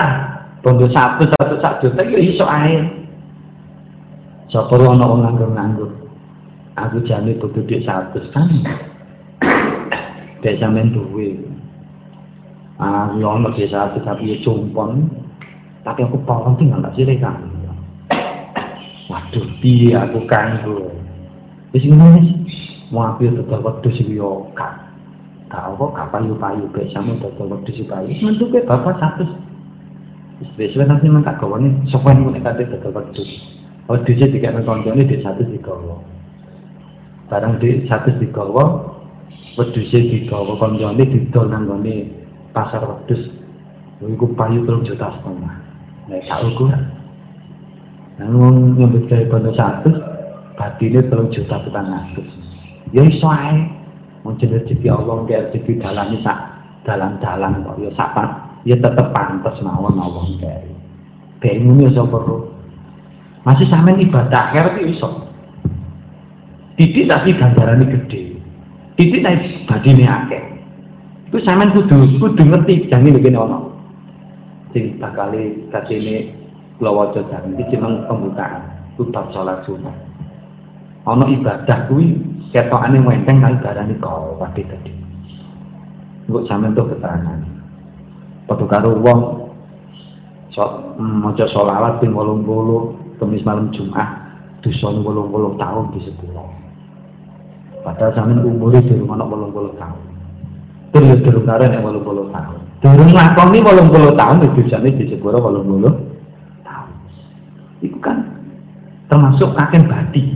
[0.61, 3.01] pondok satu satu sak juta ya iso ae
[4.51, 5.91] Sapa ana nganggur-nganggur.
[6.75, 8.51] Aku jane butuh duit satu kan.
[10.43, 11.39] Dek sampean duwe.
[12.83, 15.07] Ah, yo ono desa tapi ya cumpon.
[15.87, 17.39] Tapi aku pawon tinggal tak sire kan.
[19.07, 20.91] Waduh, piye aku kanggo.
[21.71, 22.43] Wis ngene.
[22.91, 24.83] Mau api tetep wedhus iki yo gak.
[25.47, 28.11] Gak apa gak payu-payu bek sampe tetep wedhus iki payu.
[28.19, 29.23] Mentuke bapak satu.
[30.41, 33.29] Wis wis nanti men tak gawane sopan nek kate tetep wedhus.
[33.85, 36.01] Wedhusnya dikene koncone di satu digawa.
[37.29, 38.81] Barang di satu digawa,
[39.61, 42.09] wedhuse digawa kancane didol nang gone
[42.57, 43.29] pasar wedhus.
[44.01, 45.57] Iku payu 3 juta setengah.
[46.09, 46.83] Nek sak ukuran
[48.17, 52.29] nang wong nyambut gawe bondo 100 batine 3 juta petang atus
[52.97, 53.77] ya iso ae.
[54.21, 56.39] Jenenge rezeki Allah rezeki dalane sak
[56.85, 58.13] dalan-dalan kok ya sak
[58.65, 60.71] ya tetep pantes mawon Allah gawe
[61.41, 62.19] bingung ya sapa
[63.45, 65.09] masih sampean ibadah akhirat iso
[66.77, 68.31] titik tapi ganjarane gede
[69.01, 70.45] Titik naik badine akeh.
[71.33, 73.73] Iku sampean kudu kudu ngerti jangan begini ono.
[74.77, 76.29] Sing bakale katene
[76.77, 78.61] kula waca jan iki cuma pembukaan
[79.01, 79.97] bab salat sunat.
[81.09, 82.13] Ono ibadah kuwi
[82.53, 84.93] ketokane wenteng kali darani kau pati tadi.
[86.29, 87.41] Engko sampean tuh keterangan.
[88.51, 89.21] Padha karo wong
[90.99, 94.11] maca sholawat ping 80 kemis malam Jumat
[94.59, 96.51] dosane 80 tahun di sepuluh.
[97.87, 100.03] Padahal sampean umur itu rumah nak bolong bolong tahun.
[100.91, 102.59] Terus durung yang bolong bolong tahun.
[102.83, 105.97] Durung lakoni bolong bolong tahun itu jadi di sepuro bolong bolong
[106.67, 106.91] tahun.
[107.87, 108.19] Itu kan
[109.07, 110.35] termasuk akan badi.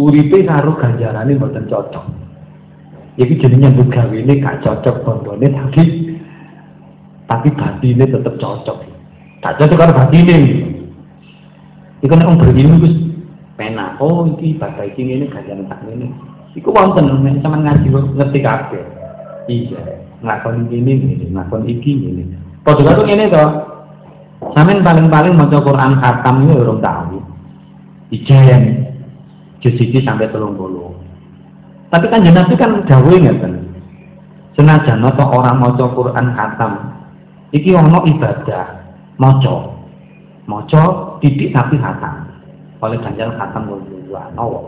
[0.00, 2.04] Uripe karo ganjarane mboten cocok.
[3.20, 6.16] Iki jenenge nyambut gawe ini gak cocok bondone tapi
[7.28, 8.78] tapi batine tetap cocok.
[9.44, 10.64] Gak cocok karo batine.
[12.00, 12.94] Iku nek wong berilmu wis
[13.58, 16.08] pena oh iki ibadah iki ngene ganjaran tak ngene.
[16.56, 18.84] Iku wonten nek sampean ngaji ngerti kabeh.
[19.46, 19.82] Iya
[20.24, 22.22] nglakoni ini ngene nglakoni iki ngene.
[22.64, 23.44] Padha karo ngene to.
[24.54, 27.20] Sampean paling-paling maca Quran khatam iki urung tahu.
[28.08, 28.62] Ijen
[29.60, 30.96] jus sampai telung puluh.
[31.92, 33.68] Tapi kan jenazah kan gawe ngeten
[34.56, 36.97] senajan atau orang maca Quran khatam
[37.54, 38.66] iki ono ibadah.
[39.18, 39.56] Maca.
[40.46, 40.82] Maca
[41.18, 42.24] titik tapi khatam.
[42.78, 43.62] Oleh ganjaran khatam
[44.08, 44.60] wa nawa.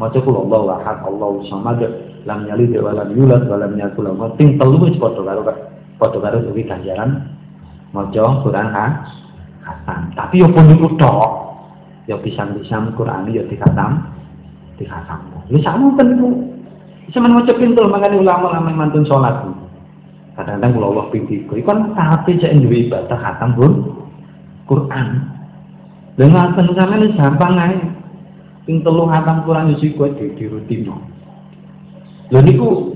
[0.00, 1.80] Maca kula Allah ahad Allahu samad
[2.24, 5.42] lam yalid wa lam yulad wa lam yakul lahu ting telu wis padha karo
[6.00, 7.30] padha karo duwi ganjaran.
[7.92, 8.66] Maca Quran
[9.60, 10.00] khatam.
[10.16, 11.30] Tapi yo pun iku tok.
[12.08, 14.08] Yo pisan-pisan Quran yo dikhatam.
[14.80, 15.20] Dikhatam.
[15.52, 16.50] Ya sama kan itu
[17.10, 19.42] Cuman maca pintul makanya ulama-ulama mantun sholat
[20.40, 23.72] kadang-kadang kalau Allah pintu itu kan tapi cek duwe ibadah khatam pun
[24.64, 25.06] Quran
[26.16, 27.78] dengan ngaten sampean gampang ae.
[28.68, 30.88] Ping telu hatam Quran yo kuwi di, di rutin.
[32.28, 32.92] Lho niku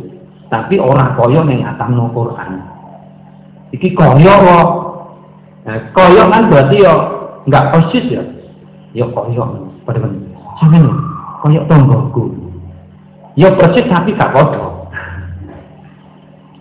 [0.52, 1.64] tapi ora kaya ning
[1.96, 2.50] no Quran.
[3.72, 4.68] Iki kaya kok.
[5.64, 6.94] Nah, kaya kan berarti yo
[7.48, 8.22] enggak persis ya.
[8.92, 9.44] Yo kaya
[9.88, 10.08] padha
[10.60, 10.84] sampeyan
[11.40, 12.28] kaya tanggoku.
[13.40, 14.73] Yo persis tapi gak padha.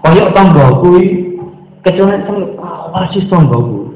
[0.04, 1.00] Kaya tanggoku
[1.80, 2.20] kecuali
[2.92, 3.96] persis tanggoku.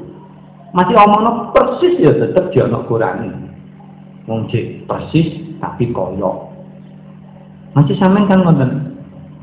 [0.72, 3.48] Masih omongno persis ya tetep dia ana Quran.
[4.24, 4.48] Wong
[4.88, 6.36] persis tapi koyok.
[7.76, 8.70] Masih sampean kan ngoten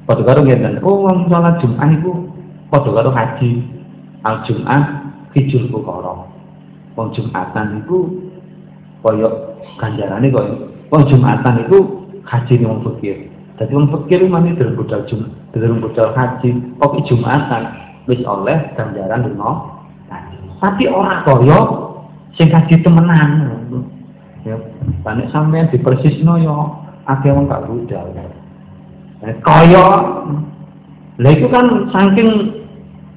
[0.10, 0.82] padha karo ngeten.
[0.82, 2.12] Oh wong salat Jumat iku
[2.74, 3.50] padha karo haji.
[4.26, 5.06] Al Jumat
[5.38, 6.26] hijul fuqara
[6.96, 8.08] wong Jumatan iku
[9.04, 9.34] koyok
[9.78, 10.56] ganjarane koyo
[10.90, 11.78] wong Jumatan iku
[12.24, 17.64] haji wong fakir dadi wong fakir mani dereng budal Jum dereng budal haji kok Jumatan
[18.06, 19.76] wis oleh ganjaran dino
[20.60, 21.68] tapi ora koyok
[22.36, 23.54] sing haji temenan.
[24.46, 24.56] Ya
[25.02, 26.70] panik sampean di persisno yo
[27.10, 28.14] akeh wong gak budal.
[29.26, 29.86] Eh, kaya
[31.18, 32.62] lha itu kan saking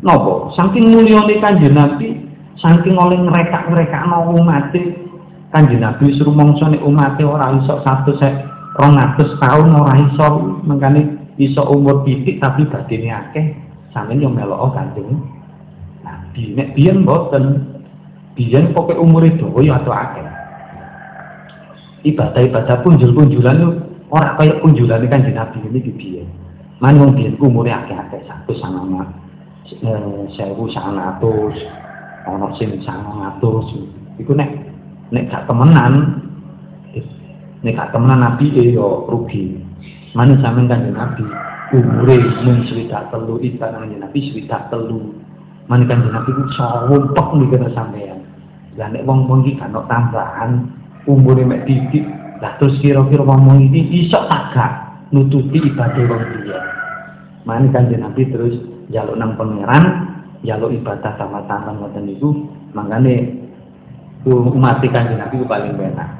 [0.00, 0.48] nopo?
[0.56, 2.16] Saking mulyane kanjeng Nabi
[2.56, 4.72] saking oleh ngrekak-ngrekakno umat
[5.52, 8.47] kanjeng Nabi suruh mongso nek umat ora iso satu sek
[8.78, 10.26] 200 tahun ora iso
[10.62, 11.02] mengkane
[11.34, 13.46] iso umur titik tapi batine akeh.
[13.90, 15.18] Sampeyan yo melok kanjeng
[16.06, 17.74] Nabi nek biyen mboten
[18.38, 20.22] biyen pokoke umure dawa yo atau akeh.
[22.06, 23.70] Ibadah-ibadah punjul-punjulan itu
[24.14, 26.24] orang kaya punjulan kan di Nabi ini di biaya
[26.78, 29.02] mana wong biyen umurnya akeh-akeh satu sama
[29.66, 31.58] eh, sewu sangat atus
[32.30, 33.74] ono sing sangat atus.
[34.22, 34.54] Iku nek
[35.10, 36.22] nek gak temenan
[37.64, 39.58] nek gak temenan Nabi e yo rugi.
[40.16, 41.24] Mana sampean kan Nabi
[41.74, 45.14] umure mung swidak telu ibadah kanjeng Nabi swidak telu.
[45.68, 48.18] Mana kan Nabi ku sawumpek mikirna sampean.
[48.78, 50.78] Lah nek wong-wong iki kan tambahan
[51.08, 52.04] umurnya mek titik
[52.38, 56.60] lah terus kira-kira ngomong ini bisa agak nututi ibadah wong dia
[57.48, 58.54] mana kan Nabi terus
[58.92, 59.84] jaluk nang pangeran
[60.44, 62.44] jaluk ibadah sama tangan ngoten itu
[62.76, 63.24] makanya
[64.28, 66.17] umat kan Nabi paling enak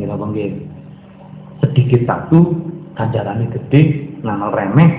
[0.00, 0.32] kira bang
[1.60, 2.38] sedikit waktu
[2.96, 3.80] ganjarannya gede
[4.24, 4.90] nama remeh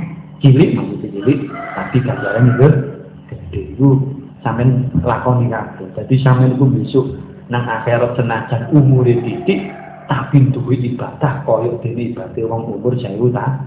[0.41, 1.39] cilik maksudnya cilik.
[1.49, 3.61] Tapi ganjarannya gede.
[3.73, 3.97] Itu
[4.45, 4.69] sampai
[5.01, 5.87] lakoni kabeh.
[5.97, 7.05] Jadi sampai itu besok
[7.51, 9.69] nang akhirat senajan umure titik
[10.07, 13.59] tapi duwe ibadah koyo dene ibadah wong umur 1000 ta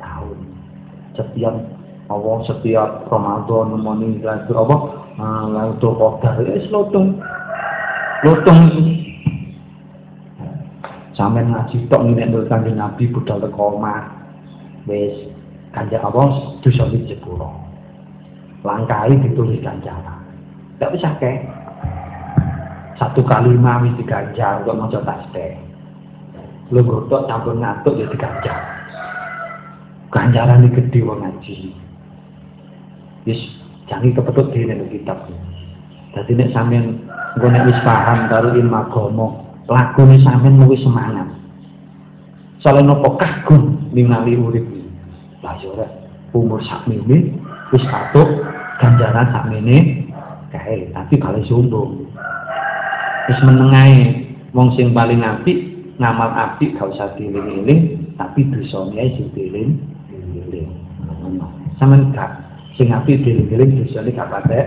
[0.00, 0.38] tahun.
[1.16, 1.54] Setiap
[2.08, 4.76] apa setiap Ramadan nemoni lagu apa
[5.52, 7.20] lagu to kodar ya lotong
[8.24, 8.60] lotong
[11.18, 14.06] sampean ngaji tok nek ndur kanjeng Nabi budal teko omah.
[14.86, 15.26] Wis
[15.74, 16.22] kanjeng apa?
[16.62, 17.42] Dosa iki jebul
[18.62, 21.42] langkai ditulis kanjeng Tidak bisa kayak
[22.94, 25.58] satu kalimat wis diganjar kok maca tasbih
[26.70, 28.58] lu rotok campur ngantuk ya diganjar.
[30.14, 31.74] Ganjaran ini gede wong ngaji.
[33.26, 33.58] Wis
[33.90, 35.18] jangan kepetut di dalam kitab.
[36.14, 36.94] Jadi nek sampean
[37.42, 41.28] gue nek wis paham karo ilmu agama lakune sampean luwih semangat.
[42.58, 44.66] Soalnya nopo kagum ningali urip
[45.44, 45.86] lah yo ya
[46.34, 47.30] umur sak mini
[47.70, 48.26] wis patuk
[48.82, 50.10] ganjaran sak mini
[50.50, 52.02] kae tapi kalau sombong
[53.30, 55.70] wis menengae wong sing paling apik
[56.02, 60.66] ngamal apik gak usah dieling-eling tapi dosane ae sing dieling-eling.
[61.78, 62.30] Gak
[62.74, 64.66] sing apik dieling-eling dosane gak patek.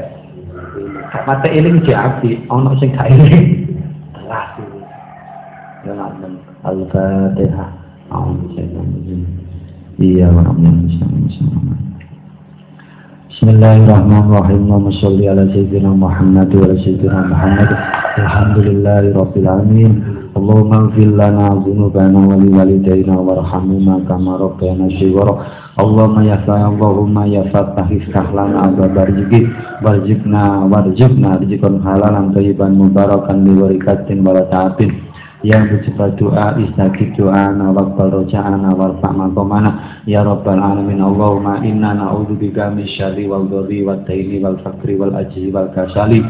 [1.12, 2.38] Gak patek eling je apik.
[2.48, 3.61] Ana sing gak eling
[4.32, 4.56] telah
[5.84, 5.92] ya
[6.64, 7.70] al-fatihah.
[10.00, 10.32] Iya
[13.32, 14.72] Bismillahirrahmanirrahim.
[14.72, 17.20] Allahumma shalli ala sayyidina Muhammad wa ala sayyidina.
[20.42, 25.38] Lana dhunubana wa li walidayna warhamhuma kama rabbayana shighara.
[25.78, 29.48] Allahumma ya Allahumma ya Fattah iftah lana abwab rizqi
[29.86, 34.36] warzuqna warzuqna rizqan halalan thayyiban mubarakan bi barakatin wa
[35.42, 42.70] yang bersifat doa istajib doana waqbal roja'ana warfa' maqamana ya rabbal alamin Allahumma inna na'udzubika
[42.70, 46.22] min syarri wal dhurri wal daini wal fakri wal ajzi wal kasali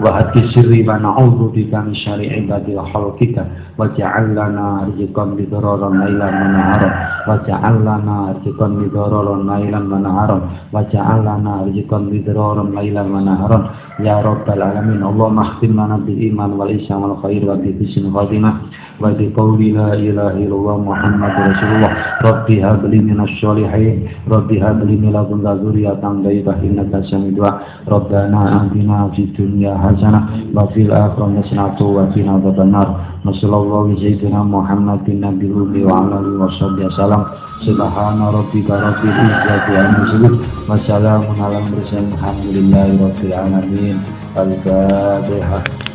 [0.00, 3.44] wa hati sirri wa na'udzu bika min syarri ibadi wa khalqika.
[3.76, 6.92] Wa ja'al lana rizqan bi dararan lailan wa naharan.
[7.28, 10.42] Wa ja'al lana rizqan bi dararan lailan wa naharan.
[10.72, 13.20] Wa ja'al lana rizqan bi dararan lailan wa
[19.00, 23.00] Alamin wa bi husnil khatimah wa bi qawli la ilaha illallah Muhammad Rasulullah Rabbi habli
[23.00, 27.64] minas sholihin Rabbi habli min ladunka dzurriyyatan thayyibah innaka samid du'a.
[27.88, 32.88] Rabbana atina fid dunya hasanah wa fil akhirati hasanah wa qina adzabannar.
[33.24, 36.20] Wassalamualaikum sayyidina Muhammadin Nabi Umi wa ala
[44.40, 45.89] alihi